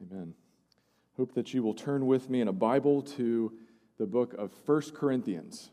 Amen. 0.00 0.34
Hope 1.16 1.34
that 1.34 1.52
you 1.52 1.62
will 1.62 1.74
turn 1.74 2.06
with 2.06 2.30
me 2.30 2.40
in 2.40 2.48
a 2.48 2.52
Bible 2.52 3.02
to 3.02 3.52
the 3.98 4.06
book 4.06 4.34
of 4.34 4.52
1 4.64 4.82
Corinthians. 4.94 5.70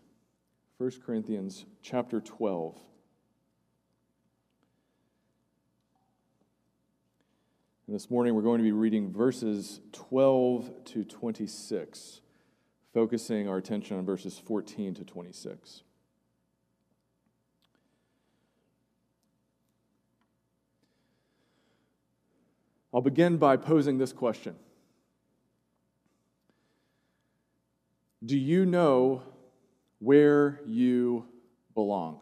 1 0.79 0.91
Corinthians 1.05 1.65
chapter 1.83 2.19
12. 2.19 2.75
And 7.85 7.95
this 7.95 8.09
morning 8.09 8.33
we're 8.33 8.41
going 8.41 8.57
to 8.57 8.63
be 8.63 8.71
reading 8.71 9.13
verses 9.13 9.79
12 9.91 10.85
to 10.85 11.03
26, 11.03 12.21
focusing 12.95 13.47
our 13.47 13.57
attention 13.57 13.97
on 13.97 14.05
verses 14.05 14.39
14 14.39 14.95
to 14.95 15.03
26. 15.03 15.83
I'll 22.95 23.01
begin 23.01 23.35
by 23.35 23.57
posing 23.57 23.97
this 23.97 24.13
question 24.13 24.55
Do 28.25 28.37
you 28.37 28.65
know 28.65 29.21
where 29.99 30.61
you 30.65 31.25
belong? 31.73 32.21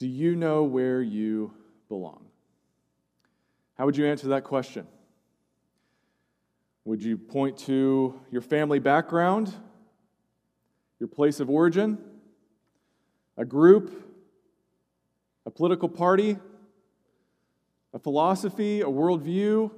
Do 0.00 0.08
you 0.08 0.34
know 0.34 0.64
where 0.64 1.00
you 1.00 1.54
belong? 1.88 2.26
How 3.78 3.86
would 3.86 3.96
you 3.96 4.06
answer 4.06 4.26
that 4.28 4.42
question? 4.42 4.88
Would 6.84 7.00
you 7.00 7.16
point 7.16 7.58
to 7.58 8.20
your 8.32 8.42
family 8.42 8.80
background, 8.80 9.54
your 10.98 11.08
place 11.08 11.38
of 11.38 11.48
origin, 11.48 11.96
a 13.36 13.44
group, 13.44 13.92
a 15.46 15.50
political 15.52 15.88
party, 15.88 16.38
a 17.94 17.98
philosophy, 17.98 18.80
a 18.80 18.86
worldview, 18.86 19.70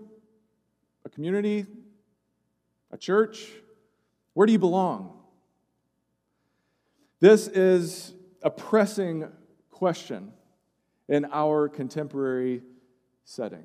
a 1.05 1.09
community, 1.09 1.67
a 2.91 2.97
church? 2.97 3.49
Where 4.35 4.47
do 4.47 4.53
you 4.53 4.59
belong? 4.59 5.13
This 7.21 7.49
is 7.49 8.13
a 8.43 8.51
pressing 8.51 9.29
question 9.71 10.33
in 11.09 11.27
our 11.33 11.69
contemporary 11.69 12.63
setting 13.25 13.65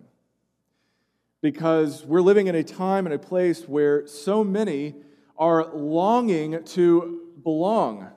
because 1.41 2.05
we're 2.05 2.21
living 2.21 2.47
in 2.47 2.55
a 2.55 2.63
time 2.63 3.05
and 3.05 3.13
a 3.13 3.19
place 3.19 3.67
where 3.67 4.05
so 4.07 4.43
many 4.43 4.95
are 5.37 5.73
longing 5.73 6.63
to 6.65 7.21
belong, 7.43 8.09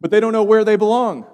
but 0.00 0.10
they 0.10 0.20
don't 0.20 0.32
know 0.32 0.42
where 0.42 0.64
they 0.64 0.76
belong. 0.76 1.26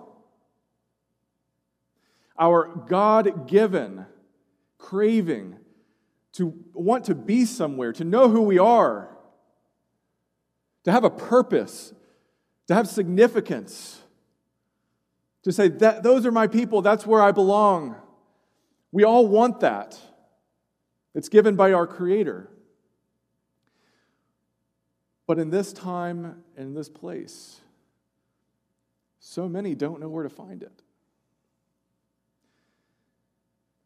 Our 2.38 2.68
God 2.88 3.48
given 3.48 4.06
craving 4.86 5.56
to 6.32 6.54
want 6.72 7.04
to 7.06 7.14
be 7.14 7.44
somewhere, 7.44 7.92
to 7.92 8.04
know 8.04 8.28
who 8.28 8.42
we 8.42 8.56
are, 8.56 9.10
to 10.84 10.92
have 10.92 11.02
a 11.02 11.10
purpose, 11.10 11.92
to 12.68 12.74
have 12.74 12.86
significance, 12.86 14.00
to 15.42 15.50
say, 15.50 15.66
that, 15.68 16.04
those 16.04 16.24
are 16.24 16.30
my 16.30 16.46
people, 16.46 16.82
that's 16.82 17.04
where 17.04 17.20
I 17.20 17.32
belong. 17.32 17.96
We 18.92 19.02
all 19.02 19.26
want 19.26 19.58
that. 19.60 19.98
It's 21.16 21.28
given 21.28 21.56
by 21.56 21.72
our 21.72 21.88
Creator. 21.88 22.48
But 25.26 25.40
in 25.40 25.50
this 25.50 25.72
time 25.72 26.44
and 26.56 26.68
in 26.68 26.74
this 26.74 26.88
place, 26.88 27.60
so 29.18 29.48
many 29.48 29.74
don't 29.74 29.98
know 29.98 30.08
where 30.08 30.22
to 30.22 30.30
find 30.30 30.62
it. 30.62 30.82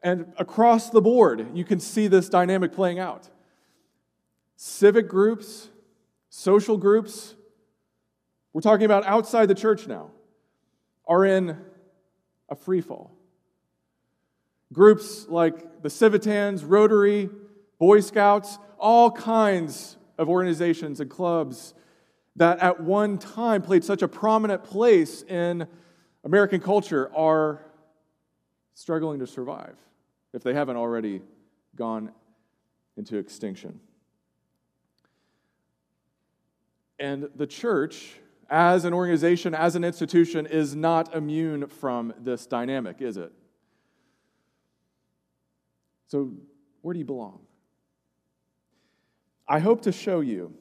And 0.03 0.33
across 0.39 0.91
the 0.91 1.01
board, 1.01 1.49
you 1.55 1.65
can 1.65 1.79
see 1.79 2.07
this 2.07 2.29
dynamic 2.29 2.73
playing 2.73 2.99
out. 2.99 3.29
Civic 4.57 5.09
groups, 5.09 5.69
social 6.31 6.77
groups, 6.77 7.35
we're 8.53 8.63
talking 8.63 8.87
about 8.87 9.05
outside 9.05 9.47
the 9.47 9.55
church 9.55 9.87
now, 9.87 10.11
are 11.07 11.25
in 11.25 11.57
a 12.49 12.57
free 12.57 12.81
fall. 12.81 13.13
Groups 14.73 15.27
like 15.29 15.83
the 15.83 15.91
Civitans, 15.91 16.65
Rotary, 16.65 17.29
Boy 17.79 18.01
Scouts, 18.01 18.59
all 18.79 19.11
kinds 19.11 19.97
of 20.17 20.29
organizations 20.29 21.01
and 21.01 21.11
clubs 21.11 21.75
that 22.37 22.59
at 22.61 22.81
one 22.81 23.19
time 23.19 23.61
played 23.61 23.85
such 23.85 24.03
a 24.03 24.09
prominent 24.09 24.65
place 24.65 25.23
in 25.23 25.67
American 26.25 26.61
culture 26.61 27.11
are 27.15 27.61
struggling 28.75 29.19
to 29.19 29.27
survive 29.27 29.77
if 30.33 30.43
they 30.43 30.55
haven't 30.55 30.77
already 30.77 31.23
gone 31.77 32.13
into 32.97 33.17
extinction. 33.17 33.81
And 36.99 37.31
the 37.35 37.47
church, 37.47 38.13
as 38.51 38.85
an 38.85 38.93
organization, 38.93 39.55
as 39.55 39.75
an 39.75 39.85
institution, 39.85 40.47
is 40.47 40.77
not 40.77 41.15
immune 41.15 41.67
from 41.67 42.13
this 42.19 42.47
dynamic, 42.47 43.01
is 43.01 43.17
it? 43.17 43.33
So, 46.09 46.33
where 46.83 46.93
do 46.93 46.99
you 46.99 47.05
belong? 47.05 47.41
I 49.49 49.61
hope 49.61 49.83
to 49.83 49.93
show 49.93 50.21
you 50.21 50.55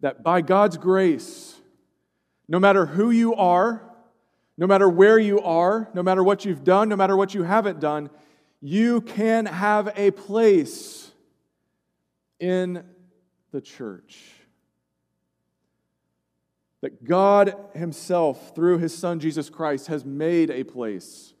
that 0.00 0.22
by 0.22 0.42
God's 0.42 0.76
grace, 0.76 1.54
no 2.46 2.60
matter 2.60 2.84
who 2.86 3.10
you 3.10 3.34
are, 3.34 3.82
no 4.58 4.66
matter 4.66 4.88
where 4.88 5.18
you 5.18 5.40
are, 5.40 5.90
no 5.94 6.02
matter 6.02 6.22
what 6.22 6.44
you've 6.44 6.62
done, 6.62 6.88
no 6.88 6.96
matter 6.96 7.16
what 7.16 7.34
you 7.34 7.42
haven't 7.42 7.80
done, 7.80 8.10
you 8.64 9.02
can 9.02 9.44
have 9.44 9.92
a 9.94 10.10
place 10.10 11.12
in 12.40 12.82
the 13.52 13.60
church. 13.60 14.22
That 16.80 17.04
God 17.04 17.54
Himself, 17.74 18.54
through 18.54 18.78
His 18.78 18.96
Son 18.96 19.20
Jesus 19.20 19.50
Christ, 19.50 19.88
has 19.88 20.06
made 20.06 20.50
a 20.50 20.64
place 20.64 21.34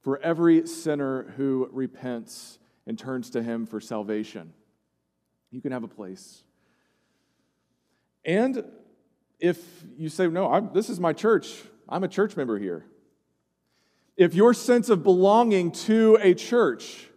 for 0.00 0.20
every 0.22 0.66
sinner 0.66 1.32
who 1.36 1.68
repents 1.70 2.58
and 2.84 2.98
turns 2.98 3.30
to 3.30 3.44
Him 3.44 3.64
for 3.64 3.80
salvation. 3.80 4.52
You 5.52 5.60
can 5.60 5.70
have 5.70 5.84
a 5.84 5.88
place. 5.88 6.42
And 8.24 8.64
if 9.38 9.64
you 9.96 10.08
say, 10.08 10.26
No, 10.26 10.50
I'm, 10.50 10.72
this 10.72 10.90
is 10.90 10.98
my 10.98 11.12
church, 11.12 11.62
I'm 11.88 12.02
a 12.02 12.08
church 12.08 12.36
member 12.36 12.58
here 12.58 12.86
if 14.20 14.34
your 14.34 14.52
sense 14.52 14.90
of 14.90 15.02
belonging 15.02 15.72
to 15.72 16.18
a 16.20 16.34
church 16.34 17.08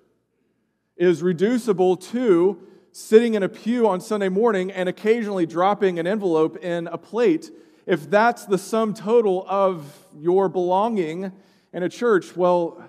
is 0.95 1.21
reducible 1.21 1.97
to 1.97 2.57
sitting 2.93 3.33
in 3.33 3.43
a 3.43 3.49
pew 3.49 3.89
on 3.89 3.99
Sunday 3.99 4.29
morning 4.29 4.71
and 4.71 4.87
occasionally 4.87 5.45
dropping 5.45 5.99
an 5.99 6.07
envelope 6.07 6.55
in 6.63 6.87
a 6.87 6.97
plate, 6.97 7.51
if 7.85 8.09
that's 8.09 8.45
the 8.45 8.57
sum 8.57 8.93
total 8.93 9.45
of 9.49 9.83
your 10.17 10.47
belonging 10.47 11.33
in 11.73 11.83
a 11.83 11.89
church, 11.89 12.37
well, 12.37 12.81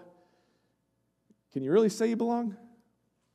can 1.52 1.64
you 1.64 1.72
really 1.72 1.88
say 1.88 2.06
you 2.06 2.16
belong? 2.16 2.56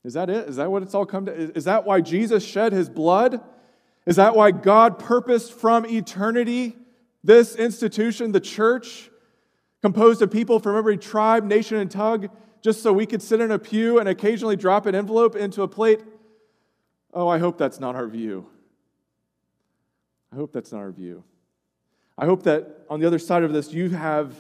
Is 0.05 0.13
that 0.13 0.29
it? 0.29 0.47
Is 0.47 0.55
that 0.55 0.71
what 0.71 0.81
it's 0.81 0.95
all 0.95 1.05
come 1.05 1.25
to? 1.25 1.33
Is 1.57 1.65
that 1.65 1.83
why 1.83 1.99
Jesus 1.99 2.41
shed 2.41 2.71
his 2.71 2.89
blood? 2.89 3.41
Is 4.05 4.15
that 4.15 4.33
why 4.33 4.51
God 4.51 4.97
purposed 4.97 5.51
from 5.51 5.85
eternity 5.85 6.77
this 7.21 7.57
institution, 7.57 8.31
the 8.31 8.39
church, 8.39 9.09
composed 9.81 10.21
of 10.21 10.31
people 10.31 10.59
from 10.59 10.77
every 10.77 10.97
tribe, 10.97 11.43
nation, 11.43 11.77
and 11.77 11.89
tongue, 11.89 12.29
just 12.61 12.83
so 12.83 12.91
we 12.91 13.05
could 13.05 13.21
sit 13.21 13.39
in 13.39 13.51
a 13.51 13.59
pew 13.59 13.99
and 13.99 14.09
occasionally 14.09 14.55
drop 14.55 14.85
an 14.85 14.95
envelope 14.95 15.35
into 15.35 15.61
a 15.61 15.67
plate? 15.67 16.01
Oh, 17.13 17.27
I 17.27 17.37
hope 17.39 17.57
that's 17.57 17.79
not 17.79 17.95
our 17.95 18.07
view. 18.07 18.47
I 20.31 20.35
hope 20.35 20.51
that's 20.51 20.71
not 20.71 20.79
our 20.79 20.91
view. 20.91 21.23
I 22.17 22.25
hope 22.25 22.43
that 22.43 22.85
on 22.89 22.99
the 22.99 23.07
other 23.07 23.19
side 23.19 23.43
of 23.43 23.53
this, 23.53 23.71
you 23.71 23.89
have 23.89 24.35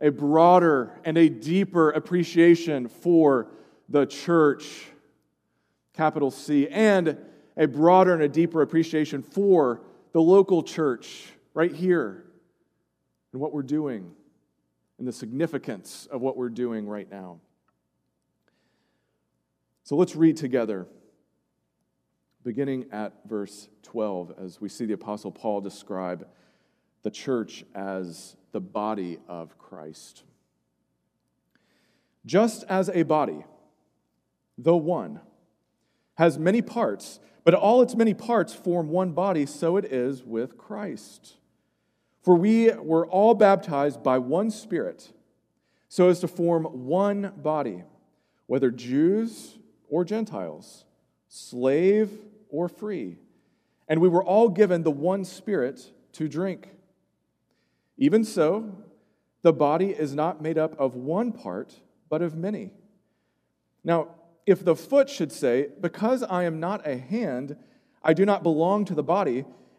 a 0.00 0.10
broader 0.10 0.98
and 1.04 1.18
a 1.18 1.28
deeper 1.28 1.90
appreciation 1.90 2.88
for 2.88 3.48
the 3.88 4.06
church, 4.06 4.86
capital 5.92 6.30
C, 6.30 6.68
and 6.68 7.18
a 7.56 7.66
broader 7.66 8.14
and 8.14 8.22
a 8.22 8.28
deeper 8.28 8.62
appreciation 8.62 9.22
for 9.22 9.80
the 10.12 10.20
local 10.20 10.62
church 10.62 11.26
right 11.54 11.72
here 11.72 12.24
and 13.32 13.40
what 13.40 13.52
we're 13.52 13.62
doing 13.62 14.12
and 14.98 15.08
the 15.08 15.12
significance 15.12 16.06
of 16.10 16.20
what 16.20 16.36
we're 16.36 16.48
doing 16.48 16.86
right 16.86 17.10
now. 17.10 17.40
So 19.82 19.96
let's 19.96 20.16
read 20.16 20.36
together, 20.36 20.86
beginning 22.42 22.86
at 22.92 23.12
verse 23.26 23.68
12, 23.82 24.34
as 24.42 24.60
we 24.60 24.68
see 24.68 24.86
the 24.86 24.94
Apostle 24.94 25.30
Paul 25.30 25.60
describe 25.60 26.26
the 27.02 27.10
church 27.10 27.64
as 27.74 28.36
the 28.52 28.60
body 28.60 29.18
of 29.28 29.58
Christ. 29.58 30.22
Just 32.24 32.64
as 32.68 32.88
a 32.88 33.02
body, 33.02 33.44
though 34.56 34.76
one, 34.76 35.20
has 36.14 36.38
many 36.38 36.62
parts, 36.62 37.20
but 37.44 37.52
all 37.52 37.82
its 37.82 37.94
many 37.94 38.14
parts 38.14 38.54
form 38.54 38.88
one 38.88 39.12
body, 39.12 39.44
so 39.44 39.76
it 39.76 39.84
is 39.84 40.22
with 40.22 40.56
Christ. 40.56 41.34
For 42.24 42.34
we 42.34 42.72
were 42.72 43.06
all 43.06 43.34
baptized 43.34 44.02
by 44.02 44.16
one 44.16 44.50
Spirit, 44.50 45.12
so 45.90 46.08
as 46.08 46.20
to 46.20 46.28
form 46.28 46.64
one 46.64 47.34
body, 47.36 47.84
whether 48.46 48.70
Jews 48.70 49.58
or 49.90 50.06
Gentiles, 50.06 50.86
slave 51.28 52.10
or 52.48 52.70
free, 52.70 53.18
and 53.88 54.00
we 54.00 54.08
were 54.08 54.24
all 54.24 54.48
given 54.48 54.82
the 54.82 54.90
one 54.90 55.26
Spirit 55.26 55.92
to 56.12 56.26
drink. 56.26 56.70
Even 57.98 58.24
so, 58.24 58.74
the 59.42 59.52
body 59.52 59.90
is 59.90 60.14
not 60.14 60.40
made 60.40 60.56
up 60.56 60.74
of 60.80 60.94
one 60.94 61.30
part, 61.30 61.78
but 62.08 62.22
of 62.22 62.34
many. 62.34 62.72
Now, 63.84 64.08
if 64.46 64.64
the 64.64 64.74
foot 64.74 65.10
should 65.10 65.30
say, 65.30 65.68
Because 65.78 66.22
I 66.22 66.44
am 66.44 66.58
not 66.58 66.86
a 66.86 66.96
hand, 66.96 67.56
I 68.02 68.14
do 68.14 68.24
not 68.24 68.42
belong 68.42 68.86
to 68.86 68.94
the 68.94 69.02
body, 69.02 69.44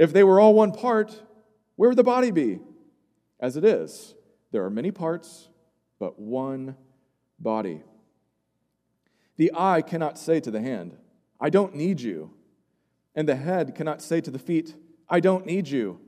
If 0.00 0.14
they 0.14 0.24
were 0.24 0.40
all 0.40 0.54
one 0.54 0.72
part, 0.72 1.22
where 1.76 1.90
would 1.90 1.98
the 1.98 2.02
body 2.02 2.30
be? 2.30 2.58
As 3.38 3.58
it 3.58 3.66
is, 3.66 4.14
there 4.50 4.64
are 4.64 4.70
many 4.70 4.90
parts, 4.90 5.50
but 5.98 6.18
one 6.18 6.74
body. 7.38 7.82
The 9.36 9.52
eye 9.54 9.82
cannot 9.82 10.18
say 10.18 10.40
to 10.40 10.50
the 10.50 10.62
hand, 10.62 10.96
I 11.38 11.50
don't 11.50 11.74
need 11.74 12.00
you. 12.00 12.32
And 13.14 13.28
the 13.28 13.36
head 13.36 13.74
cannot 13.74 14.00
say 14.00 14.22
to 14.22 14.30
the 14.30 14.38
feet, 14.38 14.74
I 15.06 15.20
don't 15.20 15.44
need 15.44 15.68
you. 15.68 16.00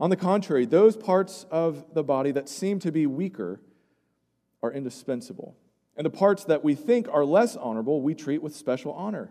On 0.00 0.08
the 0.08 0.16
contrary, 0.16 0.64
those 0.64 0.96
parts 0.96 1.44
of 1.50 1.92
the 1.92 2.02
body 2.02 2.30
that 2.32 2.48
seem 2.48 2.78
to 2.78 2.90
be 2.90 3.06
weaker 3.06 3.60
are 4.62 4.72
indispensable. 4.72 5.58
And 5.94 6.06
the 6.06 6.10
parts 6.10 6.44
that 6.44 6.64
we 6.64 6.74
think 6.74 7.06
are 7.12 7.24
less 7.26 7.54
honorable, 7.54 8.00
we 8.00 8.14
treat 8.14 8.42
with 8.42 8.56
special 8.56 8.94
honor. 8.94 9.30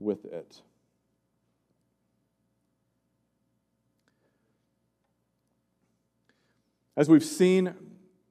with 0.00 0.24
it. 0.24 0.62
As 6.96 7.08
we've 7.08 7.24
seen 7.24 7.74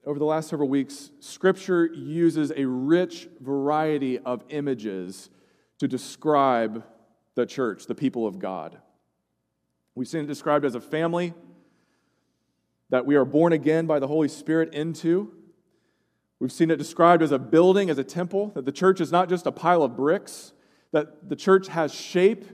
over 0.06 0.20
the 0.20 0.26
last 0.26 0.50
several 0.50 0.70
weeks, 0.70 1.12
Scripture 1.20 1.86
uses 1.86 2.52
a 2.56 2.66
rich 2.66 3.28
variety 3.40 4.20
of 4.20 4.44
images 4.50 5.30
to 5.80 5.88
describe 5.88 6.84
the 7.36 7.46
church, 7.46 7.86
the 7.86 7.96
people 7.96 8.28
of 8.28 8.40
God. 8.40 8.80
We've 9.96 10.08
seen 10.08 10.24
it 10.24 10.28
described 10.28 10.66
as 10.66 10.76
a 10.76 10.82
family 10.82 11.34
that 12.90 13.06
we 13.06 13.16
are 13.16 13.26
born 13.26 13.54
again 13.54 13.86
by 13.86 14.00
the 14.00 14.08
Holy 14.08 14.28
Spirit 14.28 14.74
into. 14.74 15.34
We've 16.40 16.52
seen 16.52 16.72
it 16.72 16.78
described 16.78 17.22
as 17.22 17.32
a 17.32 17.40
building, 17.40 17.90
as 17.90 17.98
a 17.98 18.04
temple, 18.04 18.52
that 18.56 18.66
the 18.66 18.72
church 18.72 19.02
is 19.02 19.12
not 19.12 19.30
just 19.30 19.46
a 19.46 19.52
pile 19.52 19.84
of 19.84 19.96
bricks, 19.96 20.54
that 20.92 21.30
the 21.30 21.36
church 21.36 21.68
has 21.68 21.94
shape, 21.94 22.46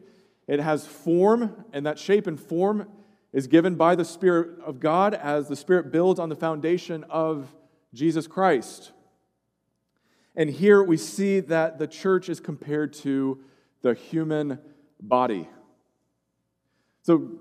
it 0.47 0.59
has 0.59 0.85
form, 0.85 1.65
and 1.73 1.85
that 1.85 1.97
shape 1.97 2.27
and 2.27 2.39
form 2.39 2.87
is 3.33 3.47
given 3.47 3.75
by 3.75 3.95
the 3.95 4.05
Spirit 4.05 4.59
of 4.65 4.79
God 4.79 5.13
as 5.13 5.47
the 5.47 5.55
Spirit 5.55 5.91
builds 5.91 6.19
on 6.19 6.29
the 6.29 6.35
foundation 6.35 7.03
of 7.09 7.53
Jesus 7.93 8.27
Christ. 8.27 8.91
And 10.35 10.49
here 10.49 10.83
we 10.83 10.97
see 10.97 11.39
that 11.39 11.79
the 11.79 11.87
church 11.87 12.29
is 12.29 12.39
compared 12.39 12.93
to 12.93 13.39
the 13.81 13.93
human 13.93 14.59
body. 15.01 15.47
So 17.03 17.39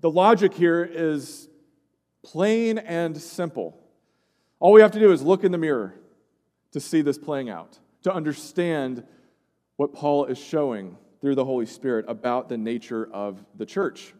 the 0.00 0.10
logic 0.10 0.52
here 0.54 0.84
is 0.84 1.48
plain 2.22 2.78
and 2.78 3.16
simple. 3.16 3.78
All 4.58 4.72
we 4.72 4.80
have 4.80 4.92
to 4.92 4.98
do 4.98 5.12
is 5.12 5.22
look 5.22 5.44
in 5.44 5.52
the 5.52 5.58
mirror 5.58 5.94
to 6.72 6.80
see 6.80 7.02
this 7.02 7.16
playing 7.16 7.48
out, 7.48 7.78
to 8.02 8.12
understand 8.12 9.06
what 9.76 9.92
Paul 9.92 10.26
is 10.26 10.38
showing 10.38 10.96
through 11.20 11.34
the 11.34 11.44
Holy 11.44 11.66
Spirit 11.66 12.04
about 12.08 12.48
the 12.48 12.58
nature 12.58 13.08
of 13.12 13.44
the 13.56 13.66
church. 13.66 14.14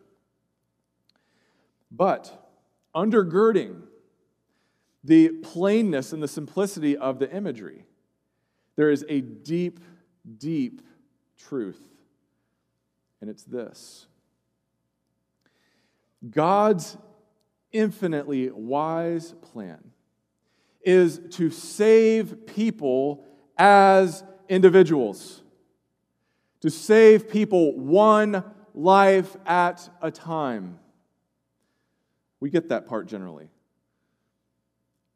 But 1.91 2.49
undergirding 2.95 3.83
the 5.05 5.29
plainness 5.29 6.13
and 6.13 6.23
the 6.23 6.29
simplicity 6.29 6.97
of 6.97 7.19
the 7.19 7.31
imagery, 7.31 7.85
there 8.77 8.91
is 8.91 9.05
a 9.09 9.21
deep, 9.21 9.81
deep 10.39 10.81
truth. 11.37 11.81
And 13.21 13.31
it's 13.31 13.45
this 13.45 14.07
God's 16.31 16.97
infinitely 17.73 18.51
wise 18.51 19.35
plan 19.53 19.93
is 20.83 21.21
to 21.31 21.51
save 21.51 22.47
people 22.47 23.25
as 23.57 24.25
individuals, 24.49 25.43
to 26.65 26.71
save 26.71 27.29
people 27.29 27.79
one 27.79 28.43
life 28.73 29.37
at 29.45 29.87
a 30.01 30.11
time. 30.11 30.79
We 32.41 32.49
get 32.49 32.71
that 32.71 32.89
part 32.89 33.07
generally. 33.07 33.51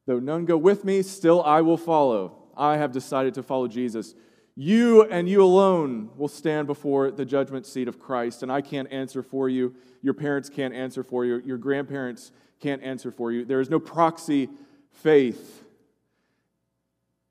Though 0.06 0.18
none 0.18 0.44
go 0.44 0.58
with 0.58 0.84
me, 0.84 1.00
still 1.00 1.42
I 1.42 1.62
will 1.62 1.78
follow. 1.78 2.50
I 2.54 2.76
have 2.76 2.92
decided 2.92 3.32
to 3.32 3.42
follow 3.42 3.66
Jesus. 3.66 4.14
You 4.56 5.04
and 5.04 5.26
you 5.26 5.42
alone 5.42 6.10
will 6.18 6.28
stand 6.28 6.66
before 6.66 7.10
the 7.10 7.24
judgment 7.24 7.64
seat 7.64 7.88
of 7.88 7.98
Christ, 7.98 8.42
and 8.42 8.52
I 8.52 8.60
can't 8.60 8.92
answer 8.92 9.22
for 9.22 9.48
you. 9.48 9.74
Your 10.02 10.12
parents 10.12 10.50
can't 10.50 10.74
answer 10.74 11.02
for 11.02 11.24
you. 11.24 11.40
Your 11.46 11.56
grandparents 11.56 12.30
can't 12.60 12.82
answer 12.82 13.10
for 13.10 13.32
you. 13.32 13.46
There 13.46 13.62
is 13.62 13.70
no 13.70 13.80
proxy 13.80 14.50
faith. 14.90 15.64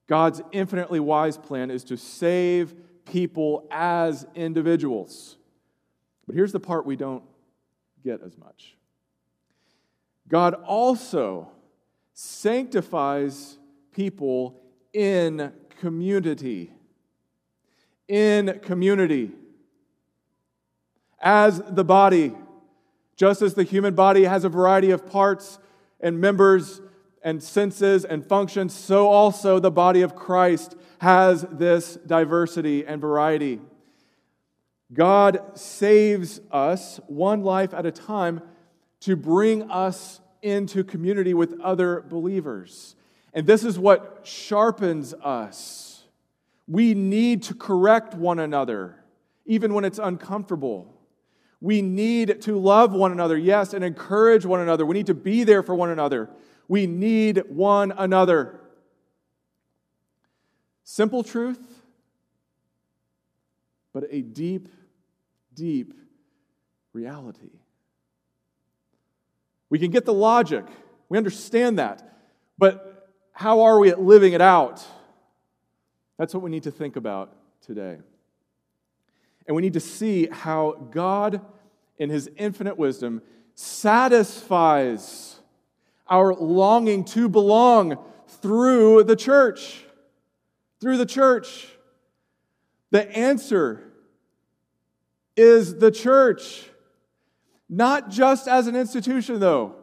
God's 0.08 0.42
infinitely 0.52 1.02
wise 1.02 1.38
plan 1.38 1.70
is 1.70 1.84
to 1.84 1.98
save 1.98 2.74
people 3.12 3.68
as 3.72 4.26
individuals. 4.36 5.38
But 6.26 6.36
here's 6.36 6.52
the 6.52 6.60
part 6.60 6.86
we 6.86 6.96
don't 6.96 7.24
get 8.04 8.22
as 8.22 8.38
much 8.38 8.76
God 10.28 10.54
also 10.54 11.50
sanctifies 12.14 13.58
people 13.92 14.62
in 14.94 15.52
community. 15.80 16.72
In 18.08 18.60
community. 18.64 19.32
As 21.20 21.62
the 21.62 21.84
body, 21.84 22.34
just 23.16 23.42
as 23.42 23.54
the 23.54 23.64
human 23.64 23.96
body 23.96 24.24
has 24.24 24.44
a 24.44 24.50
variety 24.50 24.92
of 24.92 25.08
parts 25.08 25.60
and 26.00 26.20
members 26.20 26.82
and 27.28 27.44
senses 27.44 28.06
and 28.06 28.26
functions, 28.26 28.74
so 28.74 29.10
also 29.10 29.60
the 29.60 29.70
body 29.70 30.02
of 30.02 30.16
Christ 30.16 30.78
has 31.00 31.46
this 31.52 31.96
diversity 32.06 32.86
and 32.86 33.02
variety. 33.02 33.60
God 34.94 35.42
saves 35.60 36.40
us 36.54 37.02
one 37.08 37.44
life 37.44 37.74
at 37.74 37.86
a 37.86 37.92
time 37.92 38.42
to 39.02 39.18
bring 39.18 39.70
us 39.70 40.22
into 40.42 40.86
community 40.86 41.34
with 41.34 41.60
other 41.60 42.00
believers. 42.08 42.96
And 43.34 43.46
this 43.46 43.66
is 43.66 43.78
what 43.78 44.22
sharpens 44.24 45.14
us. 45.16 46.06
We 46.66 46.94
need 46.94 47.44
to 47.44 47.54
correct 47.56 48.14
one 48.14 48.40
another, 48.40 49.04
even 49.46 49.74
when 49.74 49.84
it's 49.84 50.00
uncomfortable. 50.00 50.94
We 51.60 51.82
need 51.82 52.42
to 52.44 52.58
love 52.58 52.94
one 52.94 53.12
another, 53.12 53.38
yes, 53.38 53.74
and 53.74 53.84
encourage 53.84 54.46
one 54.46 54.62
another. 54.62 54.86
We 54.86 54.94
need 54.94 55.08
to 55.08 55.14
be 55.14 55.44
there 55.44 55.62
for 55.62 55.76
one 55.76 55.90
another. 55.90 56.30
We 56.68 56.86
need 56.88 57.44
one 57.48 57.94
another. 57.96 58.60
Simple 60.84 61.24
truth, 61.24 61.60
but 63.94 64.06
a 64.10 64.22
deep, 64.22 64.70
deep 65.54 65.94
reality. 66.94 67.52
We 69.70 69.80
can 69.80 69.92
get 69.92 70.06
the 70.06 70.14
logic, 70.14 70.66
we 71.10 71.18
understand 71.18 71.80
that, 71.80 72.18
but 72.58 73.10
how 73.34 73.62
are 73.62 73.80
we 73.80 73.90
at 73.90 74.02
living 74.02 74.34
it 74.34 74.42
out? 74.42 74.84
That's 76.18 76.34
what 76.34 76.42
we 76.42 76.50
need 76.50 76.64
to 76.64 76.72
think 76.72 76.96
about 76.96 77.36
today. 77.62 77.98
And 79.46 79.56
we 79.56 79.62
need 79.62 79.74
to 79.74 79.80
see 79.80 80.28
how 80.28 80.90
God, 80.92 81.42
in 81.98 82.10
His 82.10 82.30
infinite 82.36 82.78
wisdom, 82.78 83.22
satisfies 83.56 85.37
our 86.10 86.34
longing 86.34 87.04
to 87.06 87.30
belong 87.30 87.98
through 88.28 89.04
the 89.04 89.16
church. 89.16 89.84
Through 90.80 90.98
the 90.98 91.06
church. 91.06 91.68
The 92.92 93.10
answer 93.16 93.84
is 95.36 95.78
the 95.78 95.92
church. 95.92 96.70
Not 97.70 98.10
just 98.10 98.48
as 98.48 98.68
an 98.68 98.76
institution, 98.76 99.40
though, 99.40 99.76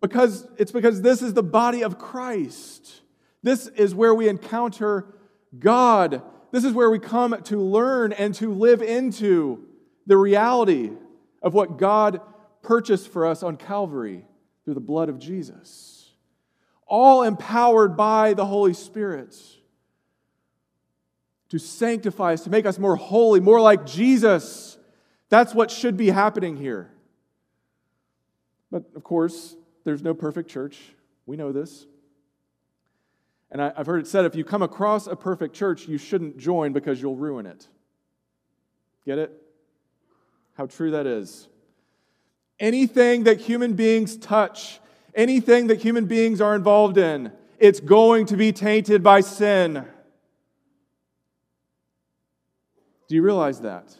because 0.00 0.46
it's 0.58 0.72
because 0.72 1.02
this 1.02 1.22
is 1.22 1.34
the 1.34 1.42
body 1.42 1.82
of 1.82 1.98
Christ. 1.98 3.02
This 3.42 3.66
is 3.68 3.94
where 3.94 4.14
we 4.14 4.28
encounter 4.28 5.06
God. 5.58 6.22
This 6.52 6.64
is 6.64 6.72
where 6.72 6.90
we 6.90 6.98
come 6.98 7.40
to 7.44 7.56
learn 7.58 8.12
and 8.12 8.34
to 8.36 8.52
live 8.52 8.82
into 8.82 9.64
the 10.06 10.16
reality 10.16 10.90
of 11.42 11.54
what 11.54 11.78
God 11.78 12.20
purchased 12.62 13.08
for 13.08 13.26
us 13.26 13.42
on 13.42 13.56
Calvary 13.56 14.25
through 14.66 14.74
the 14.74 14.80
blood 14.80 15.08
of 15.08 15.20
Jesus. 15.20 16.10
All 16.88 17.22
empowered 17.22 17.96
by 17.96 18.34
the 18.34 18.44
Holy 18.44 18.74
Spirit 18.74 19.34
to 21.50 21.58
sanctify 21.58 22.32
us, 22.32 22.42
to 22.42 22.50
make 22.50 22.66
us 22.66 22.76
more 22.76 22.96
holy, 22.96 23.38
more 23.38 23.60
like 23.60 23.86
Jesus. 23.86 24.76
That's 25.28 25.54
what 25.54 25.70
should 25.70 25.96
be 25.96 26.08
happening 26.08 26.56
here. 26.56 26.90
But 28.72 28.82
of 28.96 29.04
course, 29.04 29.54
there's 29.84 30.02
no 30.02 30.14
perfect 30.14 30.50
church. 30.50 30.76
We 31.26 31.36
know 31.36 31.52
this. 31.52 31.86
And 33.52 33.62
I, 33.62 33.72
have 33.76 33.86
heard 33.86 34.00
it 34.00 34.08
said 34.08 34.24
if 34.24 34.34
you 34.34 34.42
come 34.42 34.62
across 34.62 35.06
a 35.06 35.14
perfect 35.14 35.54
church, 35.54 35.86
you 35.86 35.98
shouldn't 35.98 36.38
join 36.38 36.72
because 36.72 37.00
you'll 37.00 37.14
ruin 37.14 37.46
it. 37.46 37.68
Get 39.04 39.18
it? 39.18 39.30
How 40.54 40.66
true 40.66 40.90
that 40.90 41.06
is. 41.06 41.46
Anything 42.58 43.24
that 43.24 43.40
human 43.40 43.74
beings 43.74 44.16
touch, 44.16 44.80
anything 45.14 45.66
that 45.66 45.80
human 45.80 46.06
beings 46.06 46.40
are 46.40 46.54
involved 46.54 46.98
in, 46.98 47.32
it's 47.58 47.80
going 47.80 48.26
to 48.26 48.36
be 48.36 48.52
tainted 48.52 49.02
by 49.02 49.20
sin. 49.20 49.84
Do 53.08 53.14
you 53.14 53.22
realize 53.22 53.60
that? 53.60 53.94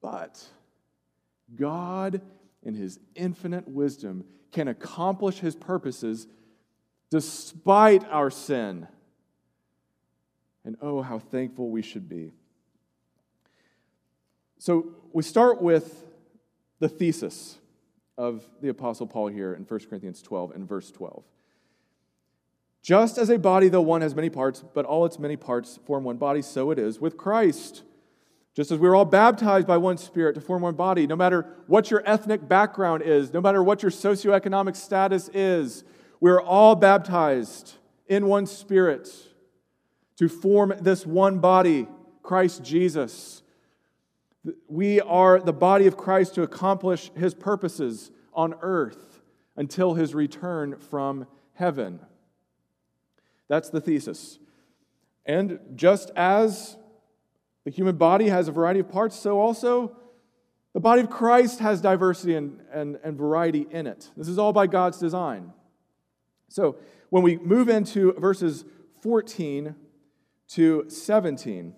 But 0.00 0.42
God, 1.56 2.20
in 2.62 2.74
His 2.74 2.98
infinite 3.14 3.66
wisdom, 3.66 4.24
can 4.52 4.68
accomplish 4.68 5.38
His 5.38 5.54
purposes 5.54 6.26
despite 7.10 8.04
our 8.08 8.30
sin. 8.30 8.88
And 10.64 10.76
oh, 10.80 11.02
how 11.02 11.18
thankful 11.18 11.70
we 11.70 11.82
should 11.82 12.08
be. 12.08 12.32
So 14.64 14.86
we 15.12 15.22
start 15.22 15.60
with 15.60 16.06
the 16.78 16.88
thesis 16.88 17.58
of 18.16 18.48
the 18.62 18.70
Apostle 18.70 19.06
Paul 19.06 19.26
here 19.26 19.52
in 19.52 19.64
1 19.64 19.80
Corinthians 19.90 20.22
12 20.22 20.52
and 20.52 20.66
verse 20.66 20.90
12. 20.90 21.22
Just 22.82 23.18
as 23.18 23.28
a 23.28 23.38
body, 23.38 23.68
though 23.68 23.82
one 23.82 24.00
has 24.00 24.14
many 24.14 24.30
parts, 24.30 24.64
but 24.72 24.86
all 24.86 25.04
its 25.04 25.18
many 25.18 25.36
parts 25.36 25.78
form 25.84 26.02
one 26.02 26.16
body, 26.16 26.40
so 26.40 26.70
it 26.70 26.78
is 26.78 26.98
with 26.98 27.18
Christ. 27.18 27.82
Just 28.56 28.70
as 28.70 28.78
we're 28.78 28.94
all 28.94 29.04
baptized 29.04 29.66
by 29.66 29.76
one 29.76 29.98
Spirit 29.98 30.34
to 30.36 30.40
form 30.40 30.62
one 30.62 30.76
body, 30.76 31.06
no 31.06 31.14
matter 31.14 31.44
what 31.66 31.90
your 31.90 32.02
ethnic 32.06 32.48
background 32.48 33.02
is, 33.02 33.34
no 33.34 33.42
matter 33.42 33.62
what 33.62 33.82
your 33.82 33.90
socioeconomic 33.90 34.76
status 34.76 35.28
is, 35.34 35.84
we're 36.20 36.40
all 36.40 36.74
baptized 36.74 37.74
in 38.06 38.28
one 38.28 38.46
Spirit 38.46 39.10
to 40.16 40.26
form 40.26 40.72
this 40.80 41.04
one 41.04 41.38
body, 41.40 41.86
Christ 42.22 42.64
Jesus. 42.64 43.42
We 44.68 45.00
are 45.00 45.40
the 45.40 45.52
body 45.52 45.86
of 45.86 45.96
Christ 45.96 46.34
to 46.34 46.42
accomplish 46.42 47.10
his 47.14 47.34
purposes 47.34 48.10
on 48.32 48.54
earth 48.60 49.22
until 49.56 49.94
his 49.94 50.14
return 50.14 50.76
from 50.76 51.26
heaven. 51.54 52.00
That's 53.48 53.70
the 53.70 53.80
thesis. 53.80 54.38
And 55.24 55.58
just 55.74 56.10
as 56.16 56.76
the 57.64 57.70
human 57.70 57.96
body 57.96 58.28
has 58.28 58.48
a 58.48 58.52
variety 58.52 58.80
of 58.80 58.88
parts, 58.90 59.18
so 59.18 59.40
also 59.40 59.96
the 60.74 60.80
body 60.80 61.00
of 61.00 61.08
Christ 61.08 61.60
has 61.60 61.80
diversity 61.80 62.34
and, 62.34 62.60
and, 62.72 62.98
and 63.02 63.16
variety 63.16 63.66
in 63.70 63.86
it. 63.86 64.10
This 64.16 64.28
is 64.28 64.38
all 64.38 64.52
by 64.52 64.66
God's 64.66 64.98
design. 64.98 65.52
So 66.48 66.76
when 67.10 67.22
we 67.22 67.36
move 67.38 67.68
into 67.68 68.12
verses 68.14 68.64
14 69.00 69.74
to 70.48 70.84
17, 70.88 71.74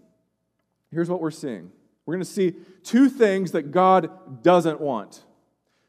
here's 0.91 1.11
what 1.11 1.21
we're 1.21 1.31
seeing. 1.31 1.71
We're 2.07 2.15
going 2.15 2.25
to 2.25 2.31
see 2.31 2.55
two 2.85 3.09
things 3.09 3.51
that 3.53 3.73
God 3.73 4.43
doesn't 4.43 4.81
want. 4.81 5.25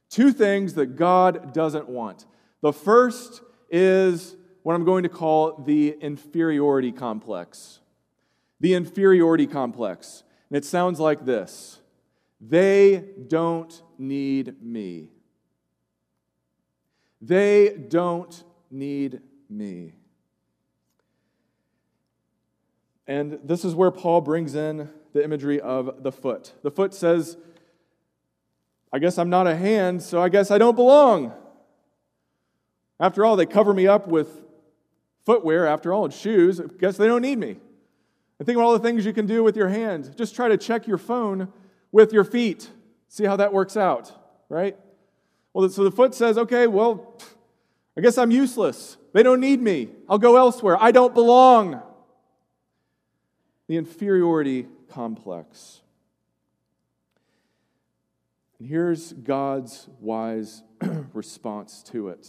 Two 0.09 0.33
things 0.33 0.73
that 0.73 0.95
God 0.95 1.53
doesn't 1.53 1.87
want. 1.87 2.25
The 2.61 2.73
first 2.73 3.41
is 3.69 4.35
what 4.63 4.73
I'm 4.73 4.83
going 4.83 5.03
to 5.03 5.09
call 5.09 5.63
the 5.63 5.95
inferiority 6.01 6.91
complex. 6.91 7.79
The 8.59 8.73
inferiority 8.73 9.45
complex. 9.45 10.23
And 10.49 10.57
it 10.57 10.65
sounds 10.65 10.99
like 10.99 11.23
this 11.23 11.79
They 12.41 13.05
don't 13.27 13.81
need 13.99 14.61
me. 14.61 15.09
They 17.21 17.69
don't 17.69 18.43
need 18.71 19.21
me. 19.49 19.93
And 23.05 23.39
this 23.43 23.63
is 23.63 23.73
where 23.73 23.91
Paul 23.91 24.21
brings 24.21 24.53
in 24.53 24.89
the 25.13 25.23
imagery 25.23 25.59
of 25.59 26.03
the 26.03 26.11
foot. 26.11 26.53
The 26.63 26.71
foot 26.71 26.93
says, 26.93 27.37
I 28.91 28.99
guess 28.99 29.17
I'm 29.17 29.29
not 29.29 29.47
a 29.47 29.55
hand, 29.55 30.01
so 30.01 30.21
I 30.21 30.29
guess 30.29 30.51
I 30.51 30.57
don't 30.57 30.75
belong. 30.75 31.33
After 32.99 33.25
all, 33.25 33.35
they 33.35 33.45
cover 33.45 33.73
me 33.73 33.87
up 33.87 34.07
with 34.07 34.41
footwear, 35.25 35.67
after 35.67 35.93
all, 35.93 36.05
and 36.05 36.13
shoes. 36.13 36.59
I 36.59 36.65
guess 36.79 36.97
they 36.97 37.07
don't 37.07 37.21
need 37.21 37.37
me. 37.37 37.57
And 38.39 38.45
think 38.45 38.55
about 38.55 38.65
all 38.65 38.73
the 38.73 38.79
things 38.79 39.05
you 39.05 39.13
can 39.13 39.25
do 39.25 39.43
with 39.43 39.57
your 39.57 39.69
hand. 39.69 40.15
Just 40.17 40.35
try 40.35 40.47
to 40.47 40.57
check 40.57 40.87
your 40.87 40.97
phone 40.97 41.51
with 41.91 42.13
your 42.13 42.23
feet. 42.23 42.69
See 43.07 43.25
how 43.25 43.35
that 43.37 43.51
works 43.53 43.75
out, 43.75 44.11
right? 44.49 44.77
Well, 45.53 45.67
so 45.69 45.83
the 45.83 45.91
foot 45.91 46.13
says, 46.13 46.37
okay, 46.37 46.67
well, 46.67 47.19
I 47.97 48.01
guess 48.01 48.17
I'm 48.17 48.31
useless. 48.31 48.97
They 49.13 49.23
don't 49.23 49.39
need 49.39 49.59
me. 49.61 49.89
I'll 50.07 50.19
go 50.19 50.37
elsewhere. 50.37 50.77
I 50.79 50.91
don't 50.91 51.13
belong. 51.13 51.81
The 53.67 53.77
inferiority 53.77 54.67
complex. 54.89 55.81
And 58.59 58.67
here's 58.67 59.13
God's 59.13 59.87
wise 59.99 60.63
response 61.13 61.83
to 61.83 62.09
it. 62.09 62.27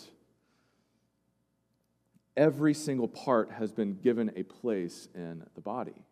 Every 2.36 2.74
single 2.74 3.08
part 3.08 3.50
has 3.52 3.72
been 3.72 3.94
given 3.94 4.30
a 4.36 4.42
place 4.42 5.08
in 5.14 5.44
the 5.54 5.60
body. 5.60 6.04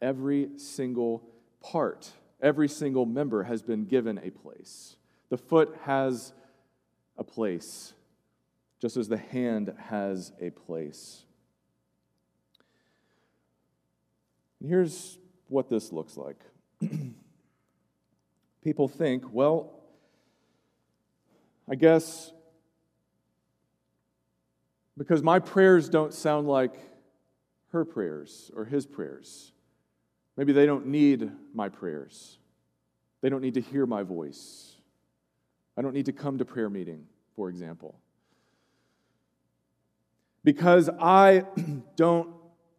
Every 0.00 0.50
single 0.56 1.28
part, 1.60 2.10
every 2.40 2.68
single 2.68 3.04
member 3.04 3.42
has 3.42 3.62
been 3.62 3.84
given 3.84 4.18
a 4.22 4.30
place. 4.30 4.96
The 5.28 5.36
foot 5.36 5.76
has 5.84 6.32
a 7.18 7.24
place, 7.24 7.92
just 8.80 8.96
as 8.96 9.08
the 9.08 9.18
hand 9.18 9.74
has 9.76 10.32
a 10.40 10.50
place. 10.50 11.24
And 14.46 14.47
here's 14.66 15.18
what 15.48 15.68
this 15.68 15.92
looks 15.92 16.16
like 16.16 16.36
people 18.62 18.88
think, 18.88 19.24
well, 19.32 19.72
I 21.70 21.74
guess 21.74 22.32
because 24.96 25.22
my 25.22 25.38
prayers 25.38 25.88
don't 25.88 26.12
sound 26.12 26.48
like 26.48 26.74
her 27.70 27.84
prayers 27.84 28.50
or 28.54 28.64
his 28.64 28.84
prayers. 28.84 29.52
Maybe 30.36 30.52
they 30.52 30.66
don't 30.66 30.86
need 30.86 31.30
my 31.54 31.68
prayers. 31.68 32.38
They 33.20 33.28
don't 33.28 33.40
need 33.40 33.54
to 33.54 33.60
hear 33.60 33.86
my 33.86 34.02
voice. 34.02 34.74
I 35.76 35.82
don't 35.82 35.94
need 35.94 36.06
to 36.06 36.12
come 36.12 36.38
to 36.38 36.44
prayer 36.44 36.68
meeting, 36.68 37.06
for 37.36 37.48
example. 37.48 38.00
Because 40.44 40.90
I 41.00 41.44
don't 41.96 42.28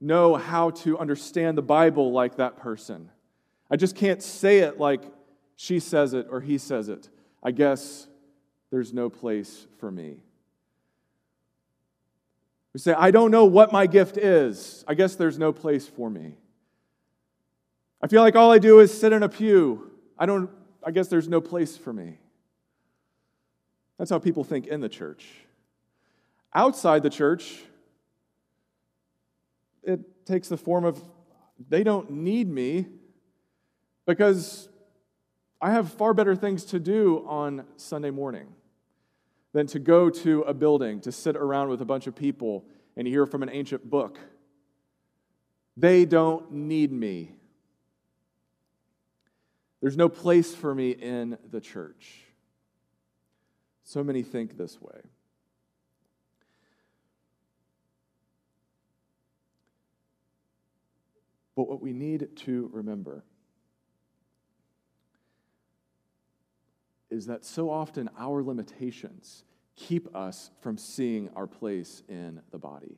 know 0.01 0.35
how 0.35 0.71
to 0.71 0.97
understand 0.97 1.57
the 1.57 1.61
Bible 1.61 2.11
like 2.11 2.37
that 2.37 2.57
person. 2.57 3.09
I 3.69 3.75
just 3.75 3.95
can't 3.95 4.21
say 4.21 4.59
it 4.59 4.79
like 4.79 5.03
she 5.55 5.79
says 5.79 6.13
it 6.13 6.27
or 6.29 6.41
he 6.41 6.57
says 6.57 6.89
it. 6.89 7.09
I 7.43 7.51
guess 7.51 8.07
there's 8.71 8.93
no 8.93 9.09
place 9.09 9.67
for 9.79 9.91
me. 9.91 10.17
We 12.73 12.79
say, 12.79 12.93
I 12.93 13.11
don't 13.11 13.31
know 13.31 13.45
what 13.45 13.71
my 13.71 13.87
gift 13.87 14.17
is. 14.17 14.83
I 14.87 14.93
guess 14.93 15.15
there's 15.15 15.39
no 15.39 15.51
place 15.51 15.87
for 15.87 16.09
me. 16.09 16.37
I 18.01 18.07
feel 18.07 18.21
like 18.21 18.35
all 18.35 18.51
I 18.51 18.59
do 18.59 18.79
is 18.79 18.97
sit 18.97 19.11
in 19.11 19.23
a 19.23 19.29
pew. 19.29 19.91
I 20.17 20.25
don't 20.25 20.49
I 20.83 20.91
guess 20.91 21.07
there's 21.07 21.27
no 21.27 21.41
place 21.41 21.75
for 21.77 21.91
me. 21.91 22.17
That's 23.97 24.09
how 24.09 24.19
people 24.19 24.43
think 24.43 24.67
in 24.67 24.79
the 24.79 24.89
church. 24.89 25.27
Outside 26.53 27.03
the 27.03 27.09
church, 27.09 27.59
it 29.89 30.25
takes 30.25 30.47
the 30.47 30.57
form 30.57 30.85
of 30.85 31.03
they 31.67 31.83
don't 31.83 32.11
need 32.11 32.47
me 32.47 32.85
because 34.05 34.69
I 35.59 35.71
have 35.71 35.91
far 35.91 36.13
better 36.13 36.35
things 36.35 36.63
to 36.65 36.79
do 36.79 37.25
on 37.27 37.65
Sunday 37.75 38.11
morning 38.11 38.47
than 39.51 39.67
to 39.67 39.79
go 39.79 40.09
to 40.09 40.41
a 40.43 40.53
building 40.53 41.01
to 41.01 41.11
sit 41.11 41.35
around 41.35 41.69
with 41.69 41.81
a 41.81 41.85
bunch 41.85 42.07
of 42.07 42.15
people 42.15 42.65
and 42.95 43.07
hear 43.07 43.25
from 43.25 43.43
an 43.43 43.49
ancient 43.49 43.89
book. 43.89 44.19
They 45.75 46.05
don't 46.05 46.51
need 46.51 46.91
me. 46.91 47.31
There's 49.81 49.97
no 49.97 50.09
place 50.09 50.53
for 50.53 50.75
me 50.75 50.91
in 50.91 51.37
the 51.49 51.61
church. 51.61 52.21
So 53.83 54.03
many 54.03 54.21
think 54.21 54.55
this 54.55 54.79
way. 54.79 55.01
But 61.59 61.67
what 61.67 61.81
we 61.81 61.91
need 61.91 62.37
to 62.37 62.69
remember 62.71 63.25
is 67.09 67.25
that 67.25 67.43
so 67.43 67.69
often 67.69 68.09
our 68.17 68.41
limitations 68.41 69.43
keep 69.75 70.15
us 70.15 70.51
from 70.61 70.77
seeing 70.77 71.29
our 71.35 71.47
place 71.47 72.01
in 72.07 72.41
the 72.51 72.57
body. 72.57 72.95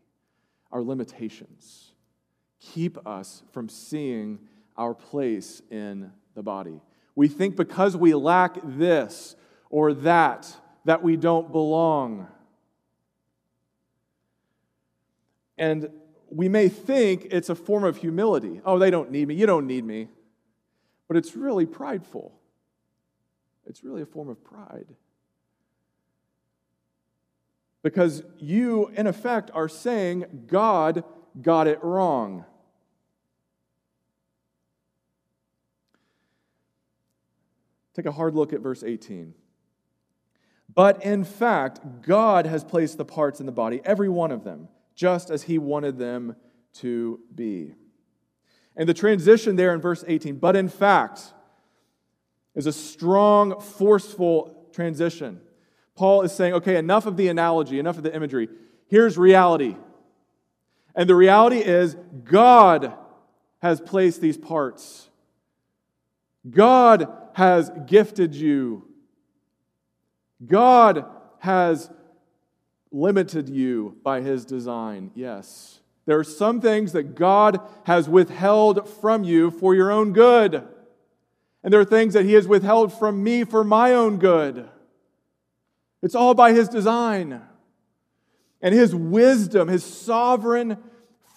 Our 0.71 0.83
limitations 0.83 1.93
keep 2.59 2.99
us 3.07 3.41
from 3.51 3.67
seeing 3.67 4.37
our 4.77 4.93
place 4.93 5.63
in 5.71 6.11
the 6.35 6.43
body. 6.43 6.81
We 7.15 7.29
think 7.29 7.55
because 7.55 7.97
we 7.97 8.13
lack 8.13 8.59
this 8.63 9.35
or 9.71 9.91
that, 9.95 10.55
that 10.85 11.01
we 11.01 11.17
don't 11.17 11.51
belong. 11.51 12.27
And 15.57 15.89
we 16.31 16.47
may 16.47 16.69
think 16.69 17.27
it's 17.29 17.49
a 17.49 17.55
form 17.55 17.83
of 17.83 17.97
humility. 17.97 18.61
Oh, 18.65 18.79
they 18.79 18.89
don't 18.89 19.11
need 19.11 19.27
me. 19.27 19.35
You 19.35 19.45
don't 19.45 19.67
need 19.67 19.83
me. 19.83 20.07
But 21.07 21.17
it's 21.17 21.35
really 21.35 21.65
prideful. 21.65 22.33
It's 23.67 23.83
really 23.83 24.01
a 24.01 24.05
form 24.05 24.29
of 24.29 24.41
pride. 24.43 24.87
Because 27.83 28.23
you, 28.37 28.87
in 28.95 29.07
effect, 29.07 29.51
are 29.53 29.67
saying 29.67 30.45
God 30.47 31.03
got 31.41 31.67
it 31.67 31.83
wrong. 31.83 32.45
Take 37.93 38.05
a 38.05 38.11
hard 38.11 38.35
look 38.35 38.53
at 38.53 38.61
verse 38.61 38.83
18. 38.83 39.33
But 40.73 41.03
in 41.03 41.25
fact, 41.25 42.01
God 42.01 42.45
has 42.45 42.63
placed 42.63 42.97
the 42.97 43.03
parts 43.03 43.41
in 43.41 43.45
the 43.45 43.51
body, 43.51 43.81
every 43.83 44.07
one 44.07 44.31
of 44.31 44.45
them 44.45 44.69
just 45.01 45.31
as 45.31 45.41
he 45.41 45.57
wanted 45.57 45.97
them 45.97 46.35
to 46.71 47.19
be. 47.33 47.73
And 48.75 48.87
the 48.87 48.93
transition 48.93 49.55
there 49.55 49.73
in 49.73 49.81
verse 49.81 50.03
18, 50.07 50.35
but 50.35 50.55
in 50.55 50.69
fact, 50.69 51.33
is 52.53 52.67
a 52.67 52.71
strong, 52.71 53.59
forceful 53.59 54.69
transition. 54.71 55.41
Paul 55.95 56.21
is 56.21 56.31
saying, 56.31 56.53
okay, 56.53 56.75
enough 56.77 57.07
of 57.07 57.17
the 57.17 57.29
analogy, 57.29 57.79
enough 57.79 57.97
of 57.97 58.03
the 58.03 58.15
imagery. 58.15 58.47
Here's 58.89 59.17
reality. 59.17 59.75
And 60.93 61.09
the 61.09 61.15
reality 61.15 61.57
is, 61.57 61.95
God 62.23 62.93
has 63.59 63.81
placed 63.81 64.21
these 64.21 64.37
parts. 64.37 65.09
God 66.47 67.11
has 67.33 67.71
gifted 67.87 68.35
you. 68.35 68.87
God 70.45 71.05
has 71.39 71.89
limited 72.91 73.49
you 73.49 73.97
by 74.03 74.21
his 74.21 74.45
design, 74.45 75.11
yes. 75.15 75.79
There 76.05 76.17
are 76.19 76.23
some 76.23 76.59
things 76.59 76.93
that 76.93 77.15
God 77.15 77.61
has 77.85 78.09
withheld 78.09 78.89
from 78.89 79.23
you 79.23 79.51
for 79.51 79.75
your 79.75 79.91
own 79.91 80.13
good. 80.13 80.67
And 81.63 81.71
there 81.71 81.79
are 81.79 81.85
things 81.85 82.13
that 82.15 82.25
he 82.25 82.33
has 82.33 82.47
withheld 82.47 82.91
from 82.91 83.23
me 83.23 83.43
for 83.43 83.63
my 83.63 83.93
own 83.93 84.17
good. 84.17 84.67
It's 86.01 86.15
all 86.15 86.33
by 86.33 86.53
his 86.53 86.67
design. 86.67 87.41
And 88.61 88.73
his 88.73 88.95
wisdom, 88.95 89.67
his 89.67 89.83
sovereign, 89.83 90.77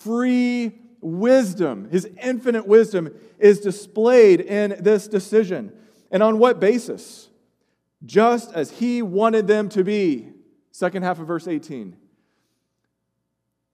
free 0.01 0.79
wisdom, 1.01 1.89
his 1.91 2.09
infinite 2.23 2.67
wisdom 2.67 3.15
is 3.39 3.61
displayed 3.61 4.41
in 4.41 4.77
this 4.81 5.07
decision. 5.07 5.73
And 6.11 6.23
on 6.23 6.39
what 6.39 6.61
basis? 6.61 7.29
Just 8.05 8.53
as 8.53 8.71
he 8.71 9.03
wanted 9.03 9.47
them 9.47 9.69
to 9.71 9.85
be. 9.85 10.34
Second 10.75 11.05
half 11.05 11.21
of 11.21 11.29
verse 11.29 11.47
18. 11.47 11.95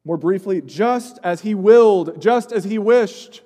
More 0.04 0.18
briefly, 0.18 0.60
just 0.60 1.18
as 1.22 1.40
he 1.40 1.54
willed, 1.54 2.20
just 2.20 2.52
as 2.52 2.64
he 2.64 2.76
wished. 2.76 3.40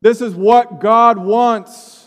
This 0.00 0.22
is 0.22 0.34
what 0.34 0.80
God 0.80 1.18
wants. 1.18 2.06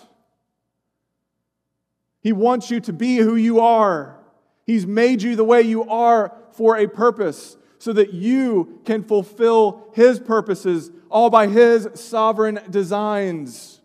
He 2.21 2.33
wants 2.33 2.71
you 2.71 2.79
to 2.79 2.91
be 2.91 3.17
who 3.17 3.35
you 3.35 3.59
are. 3.59 4.17
He's 4.65 4.87
made 4.87 5.21
you 5.21 5.35
the 5.35 5.43
way 5.43 5.61
you 5.61 5.87
are 5.87 6.35
for 6.53 6.75
a 6.75 6.87
purpose 6.87 7.55
so 7.77 7.93
that 7.93 8.11
you 8.11 8.81
can 8.83 9.03
fulfill 9.03 9.91
His 9.93 10.19
purposes 10.19 10.89
all 11.07 11.29
by 11.29 11.45
His 11.45 11.87
sovereign 11.93 12.59
designs. 12.71 13.79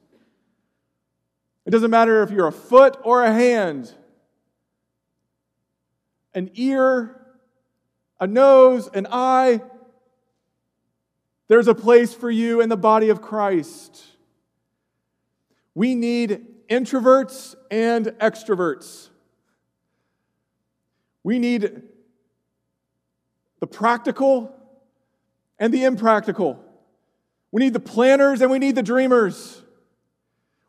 It 1.67 1.71
doesn't 1.71 1.91
matter 1.91 2.23
if 2.23 2.31
you're 2.31 2.47
a 2.47 2.53
foot 2.53 2.97
or 3.03 3.25
a 3.25 3.33
hand 3.35 3.93
an 6.35 6.51
ear, 6.55 7.21
a 8.21 8.27
nose, 8.27 8.89
an 8.93 9.07
eye. 9.11 9.61
There's 11.49 11.69
a 11.69 11.75
place 11.75 12.13
for 12.13 12.31
you 12.31 12.61
in 12.61 12.69
the 12.69 12.77
body 12.77 13.09
of 13.09 13.23
Christ. 13.23 14.05
We 15.75 15.95
need 15.95 16.47
introverts 16.69 17.55
and 17.71 18.07
extroverts. 18.07 19.09
We 21.23 21.39
need 21.39 21.83
the 23.61 23.67
practical 23.67 24.55
and 25.59 25.73
the 25.73 25.85
impractical. 25.85 26.63
We 27.51 27.61
need 27.61 27.73
the 27.73 27.81
planners 27.81 28.41
and 28.41 28.51
we 28.51 28.59
need 28.59 28.75
the 28.75 28.83
dreamers. 28.83 29.63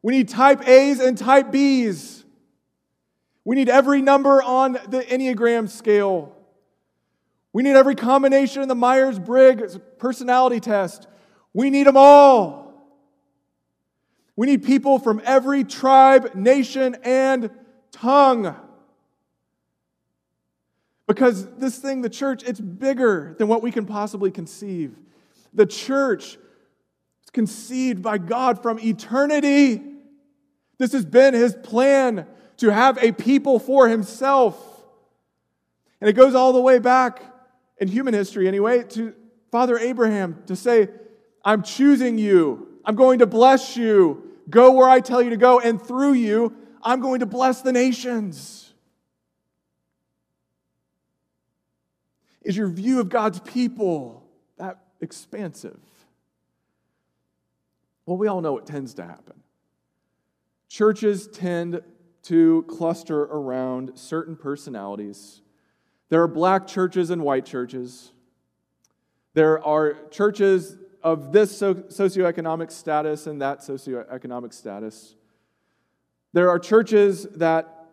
We 0.01 0.13
need 0.13 0.29
type 0.29 0.67
A's 0.67 0.99
and 0.99 1.17
type 1.17 1.51
B's. 1.51 2.18
We 3.49 3.55
need 3.55 3.67
every 3.67 4.03
number 4.03 4.43
on 4.43 4.73
the 4.73 5.01
Enneagram 5.01 5.69
scale. 5.69 6.35
We 7.51 7.63
need 7.63 7.75
every 7.75 7.95
combination 7.95 8.61
in 8.61 8.67
the 8.67 8.75
Myers 8.75 9.17
Briggs 9.17 9.75
personality 9.97 10.59
test. 10.59 11.07
We 11.51 11.71
need 11.71 11.87
them 11.87 11.97
all. 11.97 12.71
We 14.35 14.45
need 14.45 14.63
people 14.63 14.99
from 14.99 15.19
every 15.25 15.63
tribe, 15.63 16.35
nation, 16.35 16.95
and 17.01 17.49
tongue. 17.91 18.55
Because 21.07 21.47
this 21.55 21.79
thing, 21.79 22.03
the 22.03 22.09
church, 22.09 22.43
it's 22.43 22.59
bigger 22.59 23.35
than 23.39 23.47
what 23.47 23.63
we 23.63 23.71
can 23.71 23.87
possibly 23.87 24.29
conceive. 24.29 24.95
The 25.55 25.65
church 25.65 26.35
is 27.23 27.29
conceived 27.31 28.03
by 28.03 28.19
God 28.19 28.61
from 28.61 28.79
eternity. 28.79 29.81
This 30.77 30.91
has 30.91 31.03
been 31.03 31.33
his 31.33 31.55
plan 31.55 32.27
to 32.59 32.71
have 32.71 33.01
a 33.03 33.11
people 33.11 33.59
for 33.59 33.87
himself. 33.89 34.57
And 35.99 36.09
it 36.09 36.13
goes 36.13 36.35
all 36.35 36.53
the 36.53 36.61
way 36.61 36.79
back 36.79 37.21
in 37.77 37.87
human 37.87 38.13
history, 38.13 38.47
anyway, 38.47 38.83
to 38.83 39.13
Father 39.51 39.77
Abraham 39.77 40.43
to 40.47 40.55
say, 40.55 40.89
I'm 41.43 41.63
choosing 41.63 42.17
you. 42.17 42.67
I'm 42.85 42.95
going 42.95 43.19
to 43.19 43.25
bless 43.25 43.75
you. 43.75 44.23
Go 44.49 44.71
where 44.73 44.89
I 44.89 44.99
tell 44.99 45.21
you 45.21 45.29
to 45.31 45.37
go. 45.37 45.59
And 45.59 45.81
through 45.81 46.13
you, 46.13 46.53
I'm 46.81 47.01
going 47.01 47.19
to 47.21 47.25
bless 47.25 47.61
the 47.61 47.71
nations. 47.71 48.73
Is 52.41 52.57
your 52.57 52.67
view 52.67 52.99
of 52.99 53.09
God's 53.09 53.39
people 53.39 54.23
that 54.57 54.79
expansive? 55.01 55.79
Well, 58.05 58.17
we 58.17 58.27
all 58.27 58.41
know 58.41 58.53
what 58.53 58.65
tends 58.65 58.95
to 58.95 59.03
happen. 59.03 59.35
Churches 60.67 61.27
tend 61.27 61.81
to 62.23 62.63
cluster 62.67 63.23
around 63.23 63.91
certain 63.95 64.35
personalities. 64.35 65.41
There 66.09 66.21
are 66.21 66.27
black 66.27 66.67
churches 66.67 67.09
and 67.09 67.23
white 67.23 67.45
churches. 67.45 68.11
There 69.33 69.63
are 69.63 69.93
churches 70.09 70.77
of 71.01 71.31
this 71.31 71.59
socioeconomic 71.59 72.71
status 72.71 73.27
and 73.27 73.41
that 73.41 73.59
socioeconomic 73.59 74.53
status. 74.53 75.15
There 76.33 76.49
are 76.49 76.59
churches 76.59 77.23
that 77.35 77.87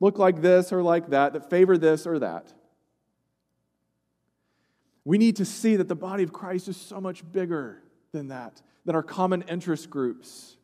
look 0.00 0.18
like 0.18 0.42
this 0.42 0.72
or 0.72 0.82
like 0.82 1.10
that, 1.10 1.32
that 1.32 1.48
favor 1.50 1.78
this 1.78 2.06
or 2.06 2.18
that. 2.18 2.52
We 5.04 5.16
need 5.16 5.36
to 5.36 5.46
see 5.46 5.76
that 5.76 5.88
the 5.88 5.94
body 5.94 6.22
of 6.22 6.34
Christ 6.34 6.68
is 6.68 6.76
so 6.76 7.00
much 7.00 7.24
bigger 7.32 7.82
than 8.12 8.28
that, 8.28 8.60
than 8.84 8.94
our 8.94 9.02
common 9.02 9.42
interest 9.48 9.88
groups. 9.88 10.57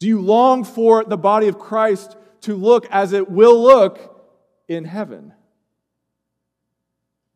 Do 0.00 0.08
you 0.08 0.20
long 0.20 0.64
for 0.64 1.04
the 1.04 1.18
body 1.18 1.46
of 1.48 1.58
Christ 1.58 2.16
to 2.42 2.56
look 2.56 2.86
as 2.90 3.12
it 3.12 3.30
will 3.30 3.62
look 3.62 4.18
in 4.66 4.84
heaven? 4.84 5.34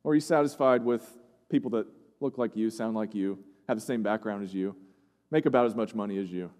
Or 0.02 0.12
are 0.12 0.14
you 0.14 0.20
satisfied 0.22 0.82
with 0.82 1.06
people 1.50 1.70
that 1.72 1.86
look 2.20 2.38
like 2.38 2.56
you, 2.56 2.70
sound 2.70 2.96
like 2.96 3.14
you, 3.14 3.38
have 3.68 3.76
the 3.76 3.84
same 3.84 4.02
background 4.02 4.44
as 4.44 4.54
you, 4.54 4.74
make 5.30 5.44
about 5.44 5.66
as 5.66 5.74
much 5.74 5.94
money 5.94 6.18
as 6.18 6.32
you? 6.32 6.50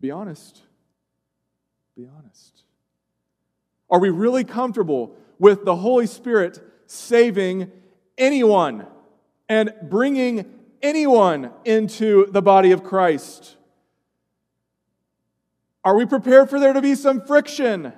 Be 0.00 0.10
honest. 0.10 0.62
Be 1.94 2.08
honest. 2.16 2.62
Are 3.90 3.98
we 3.98 4.08
really 4.08 4.44
comfortable 4.44 5.14
with 5.38 5.66
the 5.66 5.76
Holy 5.76 6.06
Spirit 6.06 6.60
saving 6.86 7.70
anyone 8.16 8.86
and 9.50 9.74
bringing 9.82 10.46
anyone 10.80 11.50
into 11.66 12.26
the 12.30 12.40
body 12.40 12.72
of 12.72 12.82
Christ? 12.82 13.56
Are 15.84 15.96
we 15.96 16.06
prepared 16.06 16.50
for 16.50 16.60
there 16.60 16.72
to 16.72 16.82
be 16.82 16.94
some 16.94 17.22
friction? 17.22 17.92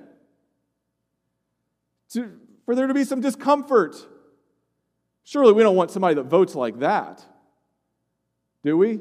To, 2.11 2.39
for 2.65 2.75
there 2.75 2.87
to 2.87 2.95
be 2.95 3.05
some 3.05 3.21
discomfort? 3.21 3.97
Surely 5.25 5.53
we 5.53 5.63
don't 5.63 5.77
want 5.77 5.91
somebody 5.91 6.15
that 6.17 6.25
votes 6.25 6.55
like 6.55 6.81
that, 6.81 7.25
do 8.65 8.77
we? 8.77 9.01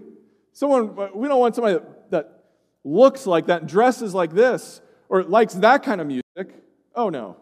Someone, 0.53 0.97
uh, 0.97 1.09
we 1.13 1.27
don't 1.27 1.39
want 1.39 1.55
somebody 1.55 1.75
that, 1.75 2.11
that 2.11 2.43
looks 2.83 3.25
like 3.25 3.47
that, 3.47 3.67
dresses 3.67 4.13
like 4.13 4.33
this, 4.33 4.81
or 5.09 5.23
likes 5.23 5.53
that 5.55 5.83
kind 5.83 6.01
of 6.01 6.07
music. 6.07 6.63
Oh 6.95 7.09
no. 7.09 7.37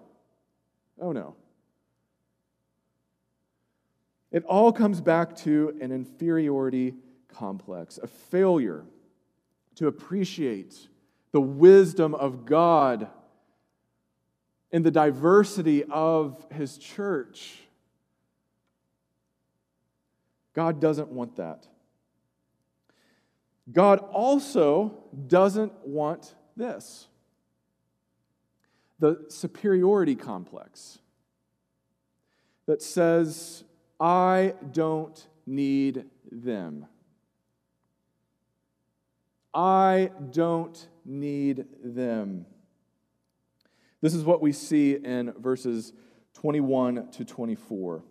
Oh 1.00 1.12
no. 1.12 1.36
It 4.32 4.44
all 4.46 4.72
comes 4.72 5.02
back 5.02 5.36
to 5.38 5.78
an 5.82 5.92
inferiority 5.92 6.96
complex, 7.28 7.98
a 8.02 8.08
failure 8.08 8.86
to 9.76 9.88
appreciate 9.88 10.88
the 11.32 11.42
wisdom 11.42 12.16
of 12.16 12.46
God 12.46 13.08
in 14.72 14.84
the 14.84 14.92
diversity 14.92 15.84
of 15.84 16.46
His 16.52 16.78
church. 16.78 17.60
God 20.54 20.80
doesn't 20.82 21.10
want 21.10 21.36
that. 21.38 21.68
God 23.72 24.00
also 24.00 25.04
doesn't 25.28 25.74
want 25.86 26.34
this 26.58 27.08
the 29.00 29.26
superiority 29.30 30.16
complex 30.16 31.00
that 32.66 32.82
says, 32.82 33.64
I 34.00 34.54
don't 34.72 35.28
need 35.46 36.06
them. 36.32 36.86
I 39.54 40.12
don't 40.32 40.88
need 41.10 41.66
them. 41.84 42.46
This 44.02 44.14
is 44.14 44.24
what 44.24 44.42
we 44.42 44.54
see 44.54 44.96
in 44.96 45.34
verses 45.38 45.92
21 46.36 47.12
to 47.12 47.26
24. 47.26 48.04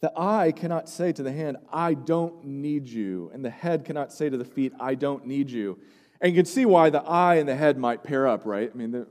The 0.00 0.12
eye 0.16 0.52
cannot 0.52 0.88
say 0.88 1.12
to 1.12 1.22
the 1.24 1.32
hand, 1.32 1.56
I 1.72 1.94
don't 1.94 2.44
need 2.44 2.88
you. 2.88 3.30
And 3.34 3.44
the 3.44 3.50
head 3.50 3.84
cannot 3.84 4.12
say 4.12 4.30
to 4.30 4.36
the 4.36 4.44
feet, 4.44 4.72
I 4.78 4.94
don't 4.94 5.26
need 5.26 5.50
you. 5.50 5.78
And 6.20 6.32
you 6.32 6.38
can 6.38 6.46
see 6.46 6.66
why 6.66 6.90
the 6.90 7.02
eye 7.02 7.36
and 7.36 7.48
the 7.48 7.56
head 7.56 7.78
might 7.78 8.04
pair 8.04 8.28
up, 8.28 8.44
right? 8.44 8.70
I 8.72 8.76
mean, 8.76 8.92
the, 8.92 9.06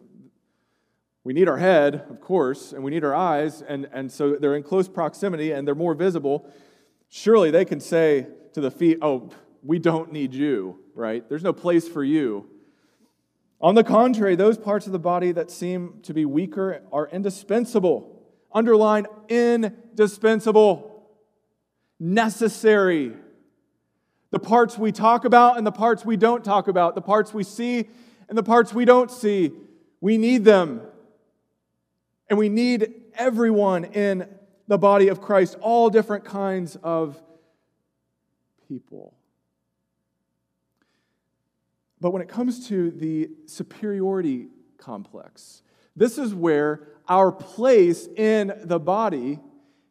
we 1.26 1.34
need 1.34 1.50
our 1.50 1.58
head, 1.58 2.06
of 2.10 2.22
course, 2.22 2.72
and 2.72 2.84
we 2.84 2.92
need 2.92 3.04
our 3.04 3.16
eyes, 3.16 3.62
and, 3.62 3.90
and 3.92 4.10
so 4.10 4.36
they're 4.36 4.56
in 4.56 4.64
close 4.64 4.88
proximity 4.88 5.52
and 5.52 5.68
they're 5.68 5.76
more 5.76 5.94
visible. 5.94 6.50
Surely 7.10 7.52
they 7.52 7.66
can 7.66 7.82
say 7.82 8.28
to 8.54 8.62
the 8.62 8.72
feet, 8.72 9.00
Oh, 9.02 9.30
we 9.64 9.80
don't 9.80 10.12
need 10.12 10.34
you, 10.34 10.80
right? 10.96 11.28
There's 11.28 11.44
no 11.44 11.54
place 11.54 11.88
for 11.88 12.04
you. 12.04 12.50
On 13.60 13.74
the 13.74 13.84
contrary, 13.84 14.36
those 14.36 14.58
parts 14.58 14.86
of 14.86 14.92
the 14.92 15.00
body 15.00 15.32
that 15.32 15.50
seem 15.50 16.00
to 16.04 16.14
be 16.14 16.26
weaker 16.26 16.84
are 16.92 17.08
indispensable. 17.08 18.22
Underline 18.52 19.08
indispensable, 19.28 21.04
necessary. 22.00 23.14
The 24.30 24.40
parts 24.40 24.78
we 24.78 24.92
talk 24.92 25.26
about 25.26 25.58
and 25.58 25.66
the 25.66 25.72
parts 25.72 26.06
we 26.06 26.18
don't 26.18 26.44
talk 26.44 26.68
about, 26.68 26.96
the 26.96 27.02
parts 27.02 27.34
we 27.34 27.44
see 27.44 27.90
and 28.30 28.38
the 28.38 28.44
parts 28.44 28.74
we 28.74 28.86
don't 28.86 29.10
see, 29.10 29.52
we 30.02 30.18
need 30.18 30.46
them. 30.46 30.82
And 32.30 32.38
we 32.38 32.50
need 32.50 32.94
everyone 33.16 33.86
in 33.86 34.28
the 34.68 34.78
body 34.78 35.08
of 35.08 35.22
Christ, 35.22 35.56
all 35.62 35.90
different 35.90 36.26
kinds 36.26 36.76
of 36.84 37.20
people. 38.68 39.17
But 42.00 42.12
when 42.12 42.22
it 42.22 42.28
comes 42.28 42.68
to 42.68 42.92
the 42.92 43.30
superiority 43.46 44.50
complex, 44.78 45.64
this 45.96 46.18
is 46.18 46.34
where 46.34 46.88
our 47.08 47.32
place 47.32 48.08
in 48.16 48.54
the 48.64 48.80
body 48.80 49.40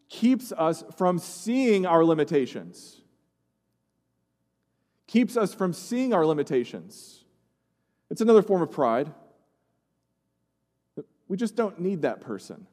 keeps 0.08 0.52
us 0.52 0.84
from 0.96 1.18
seeing 1.18 1.84
our 1.84 2.04
limitations. 2.04 3.00
Keeps 5.08 5.36
us 5.36 5.52
from 5.54 5.72
seeing 5.72 6.14
our 6.14 6.24
limitations. 6.24 7.24
It's 8.10 8.20
another 8.20 8.42
form 8.42 8.62
of 8.62 8.70
pride. 8.70 9.12
We 11.28 11.36
just 11.36 11.56
don't 11.56 11.80
need 11.80 12.02
that 12.02 12.20
person. 12.20 12.66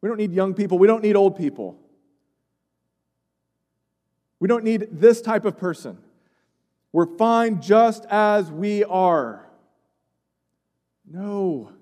We 0.00 0.08
don't 0.08 0.18
need 0.18 0.32
young 0.32 0.54
people. 0.54 0.78
We 0.78 0.88
don't 0.88 1.02
need 1.02 1.14
old 1.14 1.36
people. 1.36 1.78
We 4.40 4.48
don't 4.48 4.64
need 4.64 4.88
this 4.90 5.20
type 5.20 5.44
of 5.44 5.56
person. 5.56 5.98
We're 6.92 7.16
fine 7.16 7.60
just 7.62 8.04
as 8.06 8.50
we 8.50 8.84
are. 8.84 9.48
No. 11.10 11.72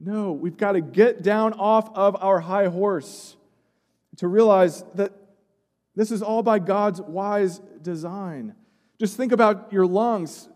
No, 0.00 0.32
we've 0.32 0.56
got 0.56 0.72
to 0.72 0.80
get 0.80 1.22
down 1.22 1.52
off 1.52 1.94
of 1.94 2.16
our 2.20 2.40
high 2.40 2.66
horse 2.66 3.36
to 4.16 4.28
realize 4.28 4.82
that 4.94 5.12
this 5.94 6.10
is 6.10 6.22
all 6.22 6.42
by 6.42 6.58
God's 6.58 7.00
wise 7.00 7.60
design. 7.82 8.54
Just 8.98 9.16
think 9.16 9.32
about 9.32 9.72
your 9.72 9.86
lungs. 9.86 10.48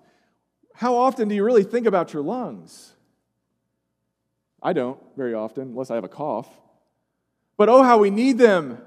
How 0.74 0.96
often 0.96 1.28
do 1.28 1.34
you 1.34 1.44
really 1.44 1.62
think 1.62 1.86
about 1.86 2.12
your 2.12 2.22
lungs? 2.22 2.94
I 4.62 4.72
don't 4.72 4.98
very 5.16 5.34
often, 5.34 5.68
unless 5.68 5.90
I 5.90 5.94
have 5.94 6.04
a 6.04 6.08
cough. 6.08 6.48
But 7.56 7.68
oh, 7.68 7.82
how 7.82 7.98
we 7.98 8.10
need 8.10 8.38
them. 8.38 8.78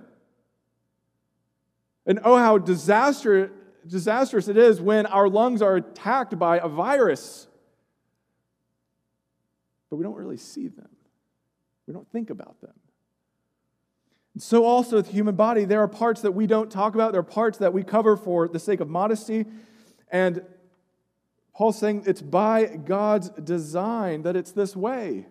And 2.06 2.20
oh, 2.24 2.38
how 2.38 2.58
disaster, 2.58 3.52
disastrous 3.88 4.48
it 4.48 4.58
is 4.58 4.82
when 4.82 5.06
our 5.06 5.30
lungs 5.30 5.62
are 5.62 5.76
attacked 5.76 6.38
by 6.38 6.58
a 6.60 6.68
virus. 6.68 7.48
But 9.90 9.98
we 9.98 10.04
don't 10.04 10.16
really 10.16 10.38
see 10.38 10.68
them, 10.68 10.90
we 11.88 11.94
don't 11.94 12.10
think 12.12 12.30
about 12.30 12.60
them. 12.62 12.74
And 14.34 14.44
so, 14.44 14.66
also 14.66 14.98
with 14.98 15.08
the 15.08 15.14
human 15.14 15.36
body, 15.36 15.66
there 15.66 15.82
are 15.82 15.88
parts 15.88 16.22
that 16.22 16.32
we 16.32 16.46
don't 16.46 16.72
talk 16.72 16.94
about, 16.94 17.12
there 17.12 17.22
are 17.22 17.24
parts 17.24 17.58
that 17.58 17.74
we 17.74 17.84
cover 17.84 18.16
for 18.16 18.48
the 18.48 18.60
sake 18.60 18.80
of 18.80 18.90
modesty. 18.90 19.46
And 20.12 20.44
Paul's 21.56 21.80
saying 21.80 22.04
it's 22.06 22.22
by 22.22 22.66
God's 22.66 23.30
design 23.30 24.22
that 24.22 24.36
it's 24.36 24.52
this 24.52 24.76
way. 24.76 25.26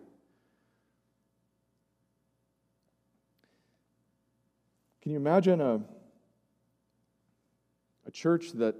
Can 5.02 5.12
you 5.12 5.18
imagine 5.18 5.60
a 5.60 5.82
church 8.16 8.52
that 8.52 8.74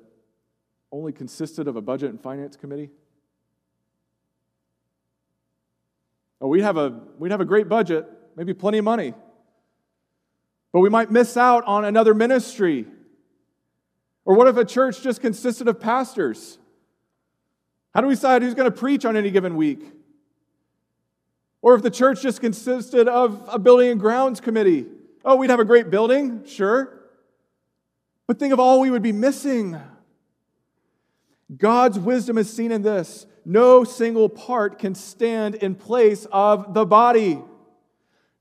only 0.91 1.13
consisted 1.13 1.69
of 1.69 1.77
a 1.77 1.83
budget 1.83 2.09
and 2.09 2.19
finance 2.19 2.57
committee? 2.57 2.89
Oh, 6.41 6.49
we'd 6.49 6.63
have 6.63 6.79
a, 6.79 7.01
we'd 7.19 7.33
have 7.33 7.43
a 7.43 7.45
great 7.45 7.69
budget, 7.69 8.07
maybe 8.35 8.55
plenty 8.55 8.79
of 8.79 8.85
money, 8.85 9.13
but 10.73 10.81
we 10.81 10.89
might 10.89 11.11
miss 11.11 11.37
out 11.37 11.65
on 11.65 11.85
another 11.85 12.15
ministry. 12.15 12.87
Or 14.25 14.35
what 14.35 14.49
if 14.49 14.57
a 14.57 14.65
church 14.65 15.03
just 15.03 15.21
consisted 15.21 15.69
of 15.69 15.81
pastors? 15.81 16.59
How 17.95 18.01
do 18.01 18.07
we 18.07 18.15
decide 18.15 18.43
who's 18.43 18.55
going 18.55 18.71
to 18.71 18.77
preach 18.77 19.05
on 19.05 19.17
any 19.17 19.31
given 19.31 19.55
week? 19.55 19.83
Or 21.61 21.75
if 21.75 21.83
the 21.83 21.91
church 21.91 22.23
just 22.23 22.41
consisted 22.41 23.07
of 23.07 23.45
a 23.49 23.59
building 23.59 23.91
and 23.91 24.01
grounds 24.01 24.41
committee? 24.41 24.87
Oh, 25.27 25.37
we'd 25.37 25.51
have 25.51 25.61
a 25.61 25.65
great 25.65 25.91
building, 25.91 26.45
sure. 26.47 26.96
But 28.27 28.39
think 28.39 28.53
of 28.53 28.61
all 28.61 28.81
we 28.81 28.91
would 28.91 29.03
be 29.03 29.13
missing. 29.13 29.81
God's 31.57 31.99
wisdom 31.99 32.39
is 32.39 32.53
seen 32.53 32.73
in 32.73 32.83
this. 32.83 33.27
No 33.45 33.85
single 33.85 34.29
part 34.29 34.79
can 34.79 34.95
stand 34.97 35.55
in 35.55 35.77
place 35.77 36.27
of 36.33 36.75
the 36.75 36.85
body. 36.85 37.41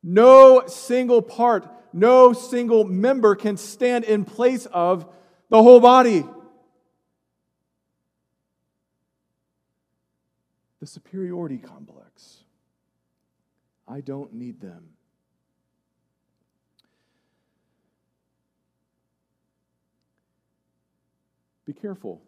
No 0.02 0.64
single 0.68 1.22
part, 1.22 1.68
no 1.94 2.34
single 2.34 2.84
member 2.84 3.36
can 3.36 3.58
stand 3.58 4.04
in 4.06 4.26
place 4.26 4.66
of 4.68 5.06
the 5.50 5.62
whole 5.62 5.80
body. 5.80 6.24
The 10.80 10.88
superiority 10.88 11.58
complex. 11.58 12.44
I 13.88 14.02
don't 14.02 14.34
need 14.34 14.60
them. 14.60 14.95
Be 21.66 21.74
careful 21.74 22.22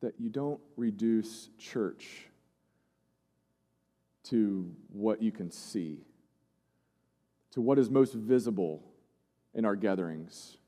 that 0.00 0.14
you 0.18 0.28
don't 0.28 0.60
reduce 0.76 1.48
church 1.58 2.28
to 4.24 4.70
what 4.92 5.22
you 5.22 5.32
can 5.32 5.50
see, 5.50 5.98
to 7.52 7.60
what 7.60 7.78
is 7.78 7.90
most 7.90 8.14
visible 8.14 8.82
in 9.54 9.64
our 9.64 9.76
gatherings. 9.76 10.58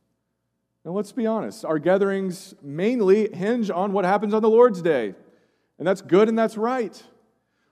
Now, 0.85 0.93
let's 0.93 1.12
be 1.12 1.27
honest, 1.27 1.65
our 1.65 1.79
gatherings 1.79 2.55
mainly 2.62 3.33
hinge 3.33 3.71
on 3.71 3.93
what 3.93 4.05
happens 4.05 4.35
on 4.35 4.43
the 4.43 4.51
Lord's 4.51 4.83
Day, 4.83 5.15
and 5.79 5.87
that's 5.87 6.03
good 6.03 6.29
and 6.29 6.39
that's 6.39 6.57
right. 6.57 7.03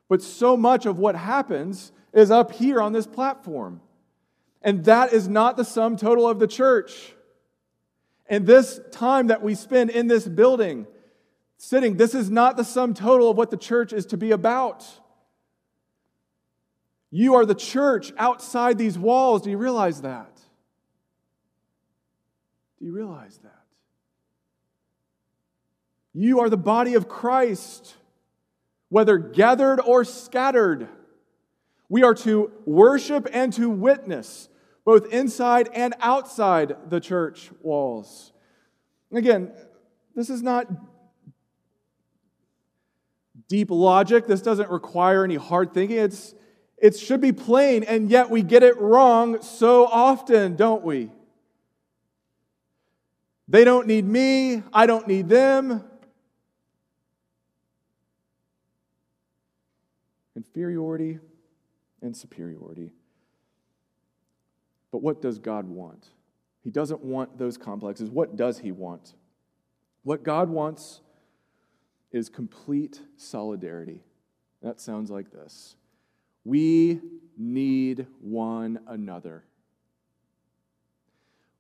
But 0.08 0.22
so 0.22 0.56
much 0.56 0.86
of 0.86 0.98
what 0.98 1.14
happens 1.14 1.92
is 2.12 2.30
up 2.30 2.52
here 2.52 2.80
on 2.80 2.92
this 2.92 3.06
platform. 3.06 3.80
And 4.62 4.84
that 4.84 5.12
is 5.12 5.28
not 5.28 5.56
the 5.56 5.64
sum 5.64 5.96
total 5.96 6.28
of 6.28 6.38
the 6.38 6.46
church. 6.46 7.13
And 8.26 8.46
this 8.46 8.80
time 8.90 9.26
that 9.26 9.42
we 9.42 9.54
spend 9.54 9.90
in 9.90 10.06
this 10.06 10.26
building, 10.26 10.86
sitting, 11.58 11.96
this 11.96 12.14
is 12.14 12.30
not 12.30 12.56
the 12.56 12.64
sum 12.64 12.94
total 12.94 13.30
of 13.30 13.36
what 13.36 13.50
the 13.50 13.56
church 13.56 13.92
is 13.92 14.06
to 14.06 14.16
be 14.16 14.30
about. 14.30 14.84
You 17.10 17.34
are 17.34 17.46
the 17.46 17.54
church 17.54 18.12
outside 18.18 18.78
these 18.78 18.98
walls. 18.98 19.42
Do 19.42 19.50
you 19.50 19.58
realize 19.58 20.00
that? 20.02 20.36
Do 22.78 22.86
you 22.86 22.92
realize 22.92 23.38
that? 23.44 23.50
You 26.12 26.40
are 26.40 26.48
the 26.48 26.56
body 26.56 26.94
of 26.94 27.08
Christ, 27.08 27.94
whether 28.88 29.18
gathered 29.18 29.80
or 29.80 30.04
scattered. 30.04 30.88
We 31.88 32.02
are 32.02 32.14
to 32.14 32.52
worship 32.64 33.28
and 33.32 33.52
to 33.54 33.68
witness, 33.68 34.48
both 34.84 35.12
inside 35.12 35.68
and 35.72 35.94
outside 36.00 36.76
the 36.88 37.00
church 37.00 37.50
walls. 37.62 38.32
Again, 39.12 39.52
this 40.14 40.28
is 40.30 40.42
not 40.42 40.66
deep 43.48 43.70
logic. 43.70 44.26
This 44.26 44.42
doesn't 44.42 44.70
require 44.70 45.24
any 45.24 45.36
hard 45.36 45.72
thinking. 45.72 45.98
It's, 45.98 46.34
it 46.76 46.96
should 46.96 47.20
be 47.20 47.32
plain, 47.32 47.82
and 47.84 48.10
yet 48.10 48.30
we 48.30 48.42
get 48.42 48.62
it 48.62 48.78
wrong 48.78 49.40
so 49.42 49.86
often, 49.86 50.56
don't 50.56 50.84
we? 50.84 51.10
They 53.48 53.64
don't 53.64 53.86
need 53.86 54.04
me, 54.04 54.62
I 54.72 54.86
don't 54.86 55.06
need 55.06 55.28
them. 55.28 55.84
Inferiority 60.34 61.20
and 62.02 62.16
superiority. 62.16 62.90
What 65.04 65.20
does 65.20 65.38
God 65.38 65.68
want? 65.68 66.08
He 66.62 66.70
doesn't 66.70 67.04
want 67.04 67.36
those 67.36 67.58
complexes. 67.58 68.08
What 68.08 68.36
does 68.36 68.60
He 68.60 68.72
want? 68.72 69.12
What 70.02 70.22
God 70.22 70.48
wants 70.48 71.02
is 72.10 72.30
complete 72.30 73.02
solidarity. 73.18 74.00
That 74.62 74.80
sounds 74.80 75.10
like 75.10 75.30
this 75.30 75.76
We 76.42 77.02
need 77.36 78.06
one 78.22 78.80
another. 78.86 79.44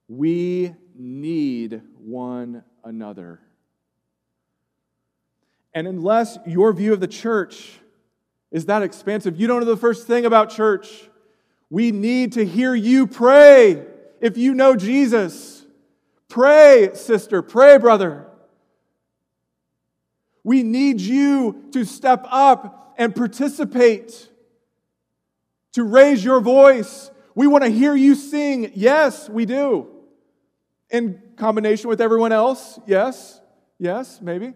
We 0.08 0.74
need 0.94 1.82
one 1.98 2.64
another. 2.82 3.40
And 5.74 5.86
unless 5.86 6.38
your 6.46 6.72
view 6.72 6.94
of 6.94 7.00
the 7.00 7.08
church 7.08 7.78
is 8.50 8.64
that 8.64 8.82
expansive, 8.82 9.38
you 9.38 9.46
don't 9.46 9.60
know 9.60 9.66
the 9.66 9.76
first 9.76 10.06
thing 10.06 10.24
about 10.24 10.48
church. 10.48 11.10
We 11.74 11.90
need 11.90 12.34
to 12.34 12.46
hear 12.46 12.72
you 12.72 13.08
pray 13.08 13.84
if 14.20 14.38
you 14.38 14.54
know 14.54 14.76
Jesus. 14.76 15.66
Pray, 16.28 16.90
sister. 16.94 17.42
Pray, 17.42 17.78
brother. 17.78 18.28
We 20.44 20.62
need 20.62 21.00
you 21.00 21.64
to 21.72 21.84
step 21.84 22.28
up 22.30 22.94
and 22.96 23.12
participate, 23.12 24.28
to 25.72 25.82
raise 25.82 26.24
your 26.24 26.38
voice. 26.38 27.10
We 27.34 27.48
want 27.48 27.64
to 27.64 27.70
hear 27.70 27.96
you 27.96 28.14
sing. 28.14 28.70
Yes, 28.76 29.28
we 29.28 29.44
do 29.44 29.88
in 30.90 31.20
combination 31.34 31.88
with 31.88 32.00
everyone 32.00 32.30
else? 32.30 32.78
Yes, 32.86 33.40
yes, 33.80 34.20
maybe. 34.22 34.54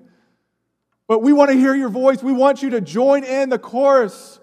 But 1.08 1.20
we 1.20 1.32
want 1.32 1.50
to 1.50 1.56
hear 1.56 1.74
your 1.74 1.88
voice. 1.88 2.22
We 2.22 2.32
want 2.32 2.62
you 2.62 2.70
to 2.70 2.80
join 2.80 3.24
in 3.24 3.48
the 3.48 3.58
chorus. 3.58 4.38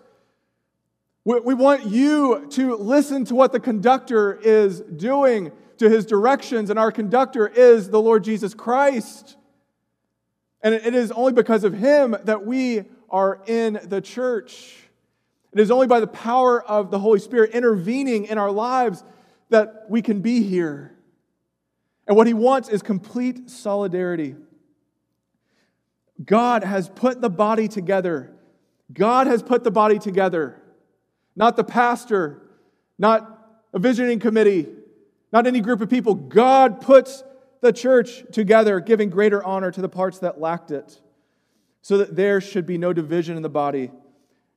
We, 1.25 1.39
we 1.39 1.53
want 1.55 1.87
you 1.87 2.47
to 2.51 2.75
listen 2.75 3.25
to 3.25 3.35
what 3.35 3.51
the 3.51 3.59
conductor 3.59 4.33
is 4.35 4.79
doing, 4.81 5.51
to 5.77 5.89
his 5.89 6.05
directions, 6.05 6.69
and 6.69 6.77
our 6.77 6.91
conductor 6.91 7.47
is 7.47 7.89
the 7.89 7.99
Lord 7.99 8.23
Jesus 8.23 8.53
Christ. 8.53 9.35
And 10.61 10.73
it 10.73 10.95
is 10.95 11.11
only 11.11 11.33
because 11.33 11.63
of 11.63 11.73
him 11.73 12.15
that 12.23 12.45
we 12.45 12.83
are 13.09 13.41
in 13.47 13.79
the 13.83 14.01
church. 14.01 14.77
It 15.51 15.59
is 15.59 15.71
only 15.71 15.87
by 15.87 15.99
the 15.99 16.07
power 16.07 16.63
of 16.63 16.91
the 16.91 16.99
Holy 16.99 17.19
Spirit 17.19 17.51
intervening 17.51 18.25
in 18.25 18.37
our 18.37 18.51
lives 18.51 19.03
that 19.49 19.85
we 19.89 20.01
can 20.01 20.21
be 20.21 20.43
here. 20.43 20.95
And 22.07 22.15
what 22.15 22.27
he 22.27 22.33
wants 22.33 22.69
is 22.69 22.83
complete 22.83 23.49
solidarity. 23.49 24.35
God 26.23 26.63
has 26.63 26.87
put 26.87 27.19
the 27.21 27.29
body 27.29 27.67
together. 27.67 28.31
God 28.93 29.27
has 29.27 29.41
put 29.41 29.63
the 29.63 29.71
body 29.71 29.97
together. 29.97 30.61
Not 31.35 31.55
the 31.55 31.63
pastor, 31.63 32.41
not 32.97 33.59
a 33.73 33.79
visioning 33.79 34.19
committee, 34.19 34.67
not 35.33 35.47
any 35.47 35.59
group 35.59 35.81
of 35.81 35.89
people. 35.89 36.15
God 36.15 36.81
puts 36.81 37.23
the 37.61 37.73
church 37.73 38.23
together, 38.31 38.79
giving 38.79 39.09
greater 39.09 39.43
honor 39.43 39.71
to 39.71 39.81
the 39.81 39.89
parts 39.89 40.19
that 40.19 40.39
lacked 40.39 40.71
it, 40.71 41.01
so 41.81 41.97
that 41.97 42.15
there 42.15 42.39
should 42.39 42.65
be 42.65 42.77
no 42.77 42.93
division 42.93 43.35
in 43.35 43.43
the 43.43 43.49
body. 43.49 43.91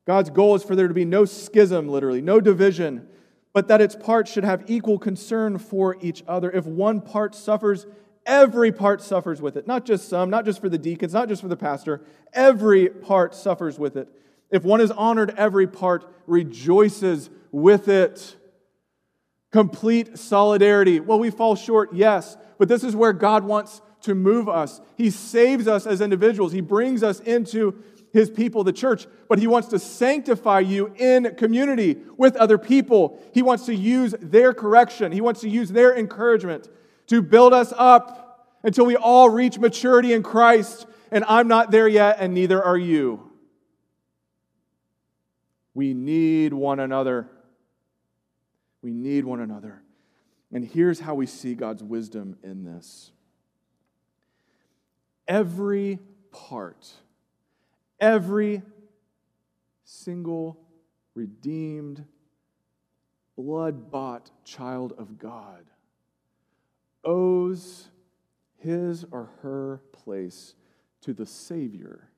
God's 0.05 0.29
goal 0.29 0.55
is 0.55 0.63
for 0.63 0.75
there 0.75 0.87
to 0.87 0.93
be 0.93 1.05
no 1.05 1.25
schism, 1.25 1.89
literally, 1.89 2.21
no 2.21 2.39
division, 2.39 3.07
but 3.53 3.67
that 3.67 3.81
its 3.81 3.95
parts 3.95 4.31
should 4.31 4.43
have 4.43 4.63
equal 4.67 4.97
concern 4.97 5.57
for 5.57 5.97
each 6.01 6.23
other. 6.27 6.49
If 6.49 6.65
one 6.65 7.01
part 7.01 7.35
suffers, 7.35 7.85
every 8.25 8.71
part 8.71 9.01
suffers 9.01 9.41
with 9.41 9.57
it. 9.57 9.67
Not 9.67 9.85
just 9.85 10.07
some, 10.07 10.29
not 10.29 10.45
just 10.45 10.61
for 10.61 10.69
the 10.69 10.77
deacons, 10.77 11.13
not 11.13 11.27
just 11.27 11.41
for 11.41 11.47
the 11.47 11.57
pastor. 11.57 12.01
Every 12.33 12.89
part 12.89 13.35
suffers 13.35 13.77
with 13.77 13.97
it. 13.97 14.07
If 14.51 14.63
one 14.63 14.81
is 14.81 14.91
honored, 14.91 15.33
every 15.37 15.67
part 15.67 16.11
rejoices 16.27 17.29
with 17.51 17.87
it. 17.87 18.35
Complete 19.51 20.17
solidarity. 20.17 20.99
Well, 20.99 21.19
we 21.19 21.31
fall 21.31 21.55
short, 21.55 21.93
yes, 21.93 22.37
but 22.57 22.67
this 22.67 22.83
is 22.83 22.95
where 22.95 23.13
God 23.13 23.43
wants 23.43 23.81
to 24.01 24.15
move 24.15 24.47
us. 24.47 24.79
He 24.95 25.09
saves 25.09 25.67
us 25.67 25.85
as 25.85 26.01
individuals, 26.01 26.51
He 26.51 26.61
brings 26.61 27.03
us 27.03 27.19
into 27.19 27.83
his 28.11 28.29
people, 28.29 28.63
the 28.63 28.73
church, 28.73 29.05
but 29.27 29.39
he 29.39 29.47
wants 29.47 29.67
to 29.69 29.79
sanctify 29.79 30.59
you 30.61 30.93
in 30.97 31.35
community 31.35 31.97
with 32.17 32.35
other 32.35 32.57
people. 32.57 33.21
He 33.33 33.41
wants 33.41 33.65
to 33.67 33.75
use 33.75 34.15
their 34.19 34.53
correction, 34.53 35.11
he 35.11 35.21
wants 35.21 35.41
to 35.41 35.49
use 35.49 35.69
their 35.69 35.95
encouragement 35.95 36.67
to 37.07 37.21
build 37.21 37.53
us 37.53 37.73
up 37.77 38.47
until 38.63 38.85
we 38.85 38.95
all 38.95 39.29
reach 39.29 39.57
maturity 39.57 40.13
in 40.13 40.23
Christ. 40.23 40.85
And 41.11 41.23
I'm 41.27 41.47
not 41.47 41.71
there 41.71 41.87
yet, 41.87 42.17
and 42.19 42.33
neither 42.33 42.63
are 42.63 42.77
you. 42.77 43.28
We 45.79 45.93
need 45.93 46.51
one 46.51 46.81
another. 46.81 47.29
We 48.81 48.91
need 48.91 49.23
one 49.23 49.39
another. 49.39 49.81
And 50.51 50.65
here's 50.65 50.99
how 50.99 51.15
we 51.15 51.25
see 51.25 51.55
God's 51.55 51.81
wisdom 51.81 52.35
in 52.43 52.65
this 52.65 53.13
every 55.25 55.99
part 56.33 56.91
Every 57.97 58.61
single 59.85 60.59
redeemed, 61.15 62.03
blood 63.37 63.89
bought 63.89 64.31
child 64.43 64.93
of 64.97 65.17
God 65.17 65.63
owes 67.05 67.87
his 68.57 69.05
or 69.11 69.29
her 69.43 69.79
place 69.93 70.55
to 71.03 71.13
the 71.13 71.25
Savior 71.25 72.09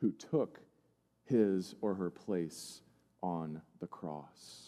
who 0.00 0.10
took 0.10 0.61
his 1.24 1.74
or 1.80 1.94
her 1.94 2.10
place 2.10 2.80
on 3.22 3.62
the 3.80 3.86
cross. 3.86 4.62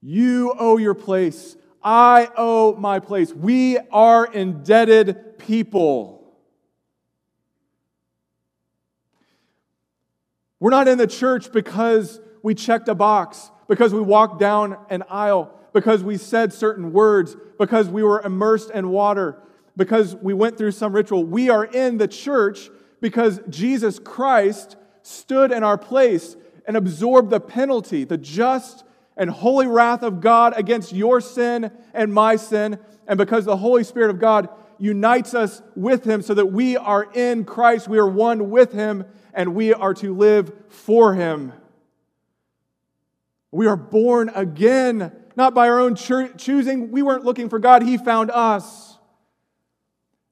You 0.00 0.54
owe 0.58 0.76
your 0.76 0.94
place. 0.94 1.56
I 1.82 2.28
owe 2.36 2.74
my 2.76 2.98
place. 2.98 3.32
We 3.32 3.78
are 3.92 4.26
indebted 4.26 5.38
people. 5.38 6.14
We're 10.60 10.70
not 10.70 10.88
in 10.88 10.98
the 10.98 11.06
church 11.06 11.52
because 11.52 12.20
we 12.42 12.54
checked 12.54 12.88
a 12.88 12.94
box, 12.94 13.50
because 13.68 13.94
we 13.94 14.00
walked 14.00 14.40
down 14.40 14.76
an 14.90 15.04
aisle, 15.08 15.52
because 15.72 16.02
we 16.02 16.16
said 16.16 16.52
certain 16.52 16.92
words, 16.92 17.36
because 17.58 17.88
we 17.88 18.02
were 18.02 18.20
immersed 18.22 18.70
in 18.70 18.88
water, 18.88 19.40
because 19.76 20.16
we 20.16 20.34
went 20.34 20.58
through 20.58 20.72
some 20.72 20.92
ritual. 20.92 21.24
We 21.24 21.50
are 21.50 21.64
in 21.64 21.98
the 21.98 22.08
church 22.08 22.70
because 23.00 23.40
Jesus 23.48 23.98
Christ 23.98 24.76
stood 25.02 25.52
in 25.52 25.62
our 25.62 25.78
place 25.78 26.36
and 26.66 26.76
absorbed 26.76 27.30
the 27.30 27.40
penalty, 27.40 28.04
the 28.04 28.18
just 28.18 28.84
and 29.16 29.30
holy 29.30 29.66
wrath 29.66 30.02
of 30.02 30.20
God 30.20 30.54
against 30.56 30.92
your 30.92 31.20
sin 31.20 31.70
and 31.92 32.12
my 32.12 32.36
sin. 32.36 32.78
And 33.06 33.18
because 33.18 33.44
the 33.44 33.56
Holy 33.56 33.82
Spirit 33.84 34.10
of 34.10 34.20
God 34.20 34.48
unites 34.78 35.34
us 35.34 35.60
with 35.74 36.04
Him 36.04 36.22
so 36.22 36.34
that 36.34 36.46
we 36.46 36.76
are 36.76 37.10
in 37.12 37.44
Christ, 37.44 37.88
we 37.88 37.98
are 37.98 38.08
one 38.08 38.50
with 38.50 38.72
Him, 38.72 39.04
and 39.34 39.54
we 39.54 39.72
are 39.72 39.94
to 39.94 40.14
live 40.14 40.52
for 40.68 41.14
Him. 41.14 41.52
We 43.50 43.66
are 43.66 43.76
born 43.76 44.30
again, 44.34 45.12
not 45.34 45.54
by 45.54 45.68
our 45.68 45.80
own 45.80 45.94
choosing. 45.96 46.90
We 46.90 47.02
weren't 47.02 47.24
looking 47.24 47.48
for 47.48 47.58
God, 47.58 47.82
He 47.82 47.96
found 47.96 48.30
us. 48.30 48.98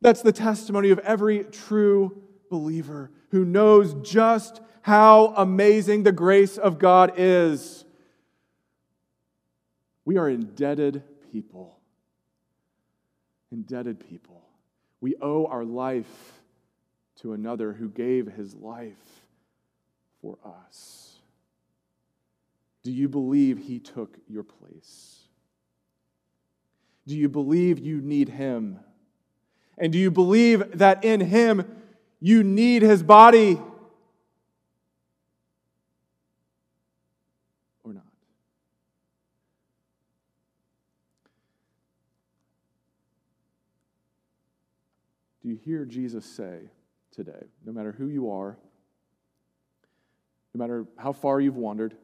That's 0.01 0.23
the 0.23 0.33
testimony 0.33 0.91
of 0.91 0.99
every 1.01 1.45
true 1.45 2.23
believer 2.51 3.11
who 3.31 3.45
knows 3.45 3.95
just 4.03 4.61
how 4.83 5.35
amazing 5.37 6.03
the 6.03 6.13
grace 6.13 6.59
of 6.59 6.79
God 6.79 7.15
is. 7.17 7.85
We 10.05 10.17
are 10.17 10.29
indebted 10.29 11.03
people. 11.33 11.79
Indebted 13.51 14.09
people. 14.09 14.43
We 15.01 15.17
owe 15.21 15.47
our 15.47 15.65
life 15.65 16.41
to 17.17 17.33
another 17.33 17.73
who 17.73 17.89
gave 17.89 18.27
his 18.27 18.55
life 18.55 18.95
for 20.23 20.39
us. 20.45 21.17
Do 22.83 22.93
you 22.93 23.09
believe 23.09 23.59
he 23.59 23.81
took 23.81 24.17
your 24.29 24.45
place? 24.45 25.21
Do 27.07 27.17
you 27.17 27.29
believe 27.29 27.79
you 27.79 28.01
need 28.01 28.29
him? 28.29 28.79
And 29.79 29.93
do 29.93 29.99
you 29.99 30.11
believe 30.11 30.79
that 30.79 31.05
in 31.05 31.21
him 31.21 31.65
you 32.21 32.43
need 32.43 32.83
his 32.83 33.03
body? 33.03 33.61
Or 37.85 37.93
not? 37.93 38.05
Do 45.43 45.49
you 45.49 45.57
hear 45.57 45.85
Jesus 45.85 46.25
say 46.25 46.71
today, 47.13 47.47
no 47.65 47.73
matter 47.73 47.93
who 47.93 48.09
you 48.09 48.31
are, 48.31 48.57
no 50.55 50.59
matter 50.59 50.87
how 50.97 51.13
far 51.13 51.41
you've 51.41 51.57
wandered, 51.57 51.97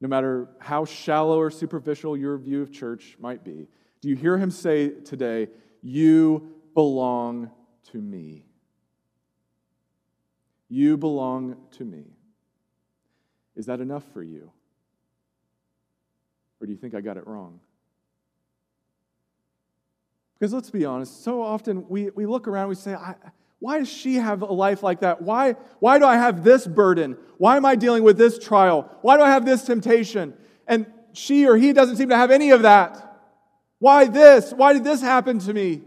no 0.00 0.08
matter 0.08 0.48
how 0.58 0.84
shallow 0.84 1.38
or 1.38 1.50
superficial 1.50 2.16
your 2.16 2.38
view 2.38 2.62
of 2.62 2.72
church 2.72 3.16
might 3.20 3.44
be, 3.44 3.68
do 4.00 4.08
you 4.08 4.16
hear 4.16 4.38
him 4.38 4.50
say 4.50 4.88
today, 4.88 5.48
You 5.82 6.54
belong 6.74 7.50
to 7.92 7.98
me. 7.98 8.44
You 10.68 10.96
belong 10.96 11.56
to 11.72 11.84
me. 11.84 12.04
Is 13.56 13.66
that 13.66 13.80
enough 13.80 14.04
for 14.12 14.22
you? 14.22 14.50
Or 16.60 16.66
do 16.66 16.72
you 16.72 16.78
think 16.78 16.94
I 16.94 17.00
got 17.00 17.16
it 17.16 17.26
wrong? 17.26 17.60
Because 20.38 20.52
let's 20.52 20.70
be 20.70 20.84
honest, 20.84 21.24
so 21.24 21.42
often 21.42 21.88
we, 21.88 22.10
we 22.10 22.26
look 22.26 22.46
around, 22.46 22.68
we 22.68 22.76
say, 22.76 22.96
why 23.58 23.78
does 23.78 23.88
she 23.88 24.14
have 24.14 24.42
a 24.42 24.52
life 24.52 24.82
like 24.82 25.00
that? 25.00 25.20
Why, 25.20 25.52
why 25.80 25.98
do 25.98 26.04
I 26.04 26.16
have 26.16 26.44
this 26.44 26.66
burden? 26.66 27.16
Why 27.38 27.56
am 27.56 27.64
I 27.64 27.74
dealing 27.74 28.04
with 28.04 28.16
this 28.16 28.38
trial? 28.38 28.88
Why 29.02 29.16
do 29.16 29.22
I 29.24 29.30
have 29.30 29.44
this 29.44 29.64
temptation? 29.64 30.34
And 30.68 30.86
she 31.12 31.48
or 31.48 31.56
he 31.56 31.72
doesn't 31.72 31.96
seem 31.96 32.10
to 32.10 32.16
have 32.16 32.30
any 32.30 32.50
of 32.50 32.62
that. 32.62 33.04
Why 33.80 34.04
this? 34.06 34.52
Why 34.52 34.72
did 34.72 34.84
this 34.84 35.00
happen 35.00 35.40
to 35.40 35.52
me? 35.52 35.82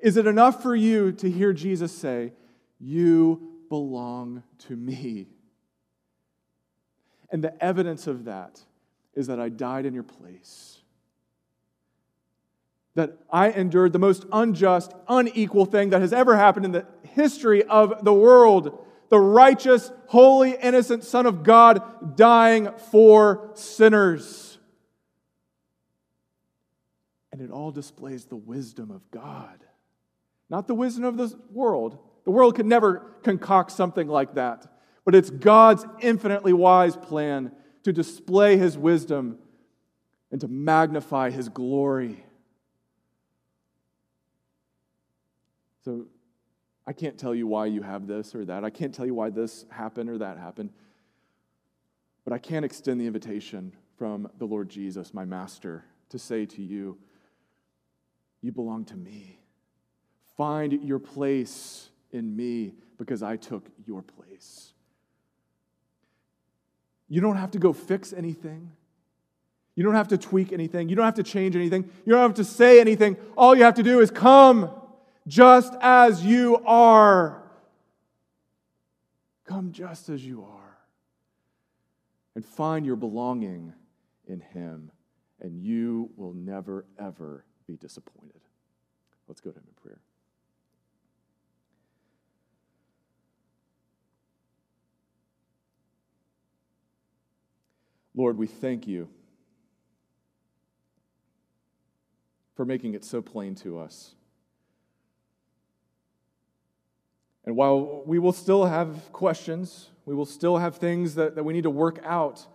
Is 0.00 0.16
it 0.16 0.26
enough 0.26 0.62
for 0.62 0.74
you 0.74 1.12
to 1.12 1.30
hear 1.30 1.52
Jesus 1.52 1.92
say, 1.92 2.32
You 2.78 3.58
belong 3.68 4.42
to 4.66 4.76
me? 4.76 5.28
And 7.30 7.44
the 7.44 7.62
evidence 7.62 8.06
of 8.06 8.24
that 8.24 8.60
is 9.14 9.28
that 9.28 9.38
I 9.38 9.48
died 9.50 9.86
in 9.86 9.94
your 9.94 10.02
place. 10.02 10.78
That 12.94 13.18
I 13.30 13.50
endured 13.50 13.92
the 13.92 13.98
most 13.98 14.24
unjust, 14.32 14.92
unequal 15.08 15.66
thing 15.66 15.90
that 15.90 16.00
has 16.00 16.12
ever 16.12 16.36
happened 16.36 16.64
in 16.64 16.72
the 16.72 16.86
history 17.02 17.62
of 17.62 18.04
the 18.04 18.12
world. 18.12 18.84
The 19.10 19.20
righteous, 19.20 19.92
holy, 20.06 20.56
innocent 20.60 21.04
Son 21.04 21.26
of 21.26 21.42
God 21.44 22.16
dying 22.16 22.70
for 22.90 23.50
sinners. 23.54 24.58
And 27.32 27.40
it 27.40 27.50
all 27.50 27.70
displays 27.70 28.24
the 28.24 28.36
wisdom 28.36 28.90
of 28.90 29.08
God 29.10 29.64
not 30.50 30.66
the 30.66 30.74
wisdom 30.74 31.04
of 31.04 31.16
the 31.16 31.34
world. 31.50 31.98
The 32.24 32.30
world 32.30 32.56
could 32.56 32.66
never 32.66 32.98
concoct 33.22 33.70
something 33.70 34.08
like 34.08 34.34
that. 34.34 34.66
But 35.04 35.14
it's 35.14 35.30
God's 35.30 35.86
infinitely 36.00 36.52
wise 36.52 36.96
plan 36.96 37.52
to 37.84 37.92
display 37.92 38.56
his 38.56 38.76
wisdom 38.76 39.38
and 40.30 40.40
to 40.40 40.48
magnify 40.48 41.30
his 41.30 41.48
glory. 41.48 42.24
So 45.84 46.06
I 46.86 46.92
can't 46.92 47.16
tell 47.16 47.34
you 47.34 47.46
why 47.46 47.66
you 47.66 47.82
have 47.82 48.06
this 48.06 48.34
or 48.34 48.44
that. 48.44 48.64
I 48.64 48.70
can't 48.70 48.94
tell 48.94 49.06
you 49.06 49.14
why 49.14 49.30
this 49.30 49.64
happened 49.70 50.10
or 50.10 50.18
that 50.18 50.36
happened. 50.38 50.70
But 52.24 52.34
I 52.34 52.38
can 52.38 52.64
extend 52.64 53.00
the 53.00 53.06
invitation 53.06 53.72
from 53.96 54.30
the 54.38 54.44
Lord 54.44 54.68
Jesus, 54.68 55.14
my 55.14 55.24
master, 55.24 55.84
to 56.10 56.18
say 56.18 56.46
to 56.46 56.62
you, 56.62 56.98
You 58.42 58.52
belong 58.52 58.84
to 58.86 58.96
me. 58.96 59.39
Find 60.40 60.82
your 60.84 60.98
place 60.98 61.90
in 62.12 62.34
me 62.34 62.72
because 62.96 63.22
I 63.22 63.36
took 63.36 63.68
your 63.86 64.00
place. 64.00 64.72
You 67.10 67.20
don't 67.20 67.36
have 67.36 67.50
to 67.50 67.58
go 67.58 67.74
fix 67.74 68.14
anything. 68.14 68.72
You 69.74 69.84
don't 69.84 69.96
have 69.96 70.08
to 70.08 70.16
tweak 70.16 70.54
anything. 70.54 70.88
You 70.88 70.96
don't 70.96 71.04
have 71.04 71.16
to 71.16 71.22
change 71.22 71.56
anything. 71.56 71.90
You 72.06 72.14
don't 72.14 72.22
have 72.22 72.32
to 72.36 72.44
say 72.44 72.80
anything. 72.80 73.18
All 73.36 73.54
you 73.54 73.64
have 73.64 73.74
to 73.74 73.82
do 73.82 74.00
is 74.00 74.10
come 74.10 74.70
just 75.26 75.74
as 75.82 76.24
you 76.24 76.62
are. 76.64 77.42
Come 79.44 79.72
just 79.72 80.08
as 80.08 80.24
you 80.24 80.46
are. 80.50 80.78
And 82.34 82.42
find 82.42 82.86
your 82.86 82.96
belonging 82.96 83.74
in 84.26 84.40
Him, 84.40 84.90
and 85.38 85.60
you 85.60 86.08
will 86.16 86.32
never, 86.32 86.86
ever 86.98 87.44
be 87.66 87.76
disappointed. 87.76 88.40
Let's 89.28 89.42
go 89.42 89.50
to 89.50 89.58
Him 89.58 89.64
in 89.68 89.74
prayer. 89.82 90.00
Lord, 98.20 98.36
we 98.36 98.46
thank 98.46 98.86
you 98.86 99.08
for 102.54 102.66
making 102.66 102.92
it 102.92 103.02
so 103.02 103.22
plain 103.22 103.54
to 103.54 103.78
us. 103.78 104.14
And 107.46 107.56
while 107.56 108.02
we 108.04 108.18
will 108.18 108.34
still 108.34 108.66
have 108.66 109.10
questions, 109.12 109.88
we 110.04 110.14
will 110.14 110.26
still 110.26 110.58
have 110.58 110.76
things 110.76 111.14
that, 111.14 111.34
that 111.34 111.44
we 111.44 111.54
need 111.54 111.62
to 111.62 111.70
work 111.70 111.98
out, 112.04 112.46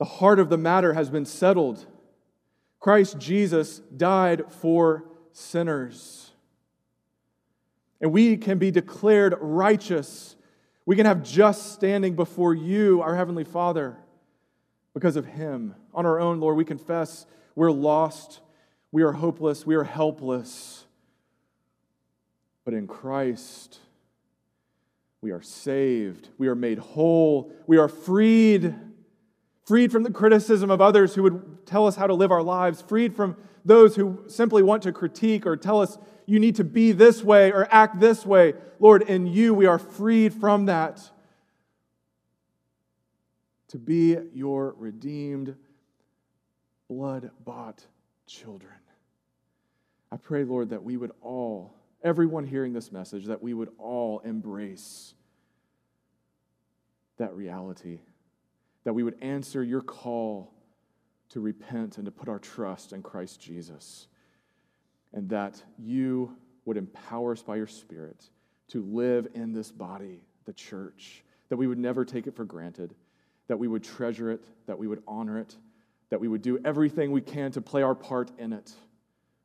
the 0.00 0.06
heart 0.06 0.40
of 0.40 0.48
the 0.48 0.58
matter 0.58 0.92
has 0.94 1.08
been 1.08 1.24
settled. 1.24 1.86
Christ 2.80 3.20
Jesus 3.20 3.78
died 3.96 4.42
for 4.48 5.04
sinners. 5.30 6.32
And 8.00 8.10
we 8.10 8.36
can 8.36 8.58
be 8.58 8.72
declared 8.72 9.36
righteous. 9.40 10.34
We 10.84 10.96
can 10.96 11.06
have 11.06 11.22
just 11.22 11.74
standing 11.74 12.16
before 12.16 12.54
you, 12.54 13.02
our 13.02 13.14
Heavenly 13.14 13.44
Father 13.44 13.98
because 14.94 15.16
of 15.16 15.26
Him. 15.26 15.74
On 15.94 16.06
our 16.06 16.20
own, 16.20 16.40
Lord, 16.40 16.56
we 16.56 16.64
confess 16.64 17.26
we're 17.54 17.70
lost, 17.70 18.40
we 18.90 19.02
are 19.02 19.12
hopeless, 19.12 19.66
we 19.66 19.74
are 19.74 19.84
helpless. 19.84 20.84
But 22.64 22.74
in 22.74 22.86
Christ, 22.86 23.78
we 25.20 25.30
are 25.30 25.42
saved, 25.42 26.28
we 26.38 26.48
are 26.48 26.54
made 26.54 26.78
whole, 26.78 27.52
we 27.66 27.78
are 27.78 27.88
freed. 27.88 28.74
Freed 29.64 29.92
from 29.92 30.02
the 30.02 30.10
criticism 30.10 30.70
of 30.70 30.80
others 30.80 31.14
who 31.14 31.22
would 31.22 31.66
tell 31.66 31.86
us 31.86 31.94
how 31.94 32.08
to 32.08 32.14
live 32.14 32.32
our 32.32 32.42
lives, 32.42 32.82
freed 32.82 33.14
from 33.14 33.36
those 33.64 33.94
who 33.94 34.24
simply 34.26 34.62
want 34.62 34.82
to 34.82 34.92
critique 34.92 35.46
or 35.46 35.56
tell 35.56 35.80
us 35.80 35.98
you 36.26 36.40
need 36.40 36.56
to 36.56 36.64
be 36.64 36.90
this 36.90 37.22
way 37.22 37.52
or 37.52 37.68
act 37.70 38.00
this 38.00 38.26
way. 38.26 38.54
Lord, 38.80 39.02
in 39.02 39.26
you 39.26 39.54
we 39.54 39.66
are 39.66 39.78
freed 39.78 40.34
from 40.34 40.66
that 40.66 41.00
to 43.72 43.78
be 43.78 44.18
your 44.34 44.74
redeemed, 44.76 45.56
blood 46.88 47.30
bought 47.42 47.82
children. 48.26 48.74
I 50.10 50.18
pray, 50.18 50.44
Lord, 50.44 50.68
that 50.70 50.82
we 50.82 50.98
would 50.98 51.12
all, 51.22 51.74
everyone 52.04 52.46
hearing 52.46 52.74
this 52.74 52.92
message, 52.92 53.24
that 53.24 53.42
we 53.42 53.54
would 53.54 53.70
all 53.78 54.20
embrace 54.26 55.14
that 57.16 57.34
reality, 57.34 58.00
that 58.84 58.92
we 58.92 59.02
would 59.02 59.16
answer 59.22 59.64
your 59.64 59.80
call 59.80 60.52
to 61.30 61.40
repent 61.40 61.96
and 61.96 62.04
to 62.04 62.10
put 62.10 62.28
our 62.28 62.38
trust 62.38 62.92
in 62.92 63.02
Christ 63.02 63.40
Jesus, 63.40 64.06
and 65.14 65.30
that 65.30 65.62
you 65.78 66.36
would 66.66 66.76
empower 66.76 67.32
us 67.32 67.42
by 67.42 67.56
your 67.56 67.66
Spirit 67.66 68.28
to 68.68 68.82
live 68.82 69.28
in 69.32 69.54
this 69.54 69.72
body, 69.72 70.20
the 70.44 70.52
church, 70.52 71.24
that 71.48 71.56
we 71.56 71.66
would 71.66 71.78
never 71.78 72.04
take 72.04 72.26
it 72.26 72.36
for 72.36 72.44
granted 72.44 72.94
that 73.52 73.58
we 73.58 73.68
would 73.68 73.84
treasure 73.84 74.30
it, 74.30 74.42
that 74.66 74.78
we 74.78 74.86
would 74.86 75.02
honor 75.06 75.38
it, 75.38 75.54
that 76.08 76.18
we 76.18 76.26
would 76.26 76.40
do 76.40 76.58
everything 76.64 77.12
we 77.12 77.20
can 77.20 77.52
to 77.52 77.60
play 77.60 77.82
our 77.82 77.94
part 77.94 78.30
in 78.38 78.54
it, 78.54 78.72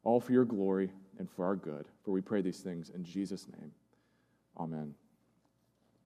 all 0.06 0.22
for 0.22 0.32
your 0.32 0.46
glory. 0.46 0.90
and 1.20 1.30
for 1.30 1.44
our 1.44 1.58
good. 1.58 1.86
For 2.06 2.12
we 2.12 2.22
pray 2.22 2.42
these 2.42 2.60
things 2.60 2.90
in 2.90 3.04
Jesus' 3.04 3.48
name. 3.60 3.72
Amen. 4.58 4.94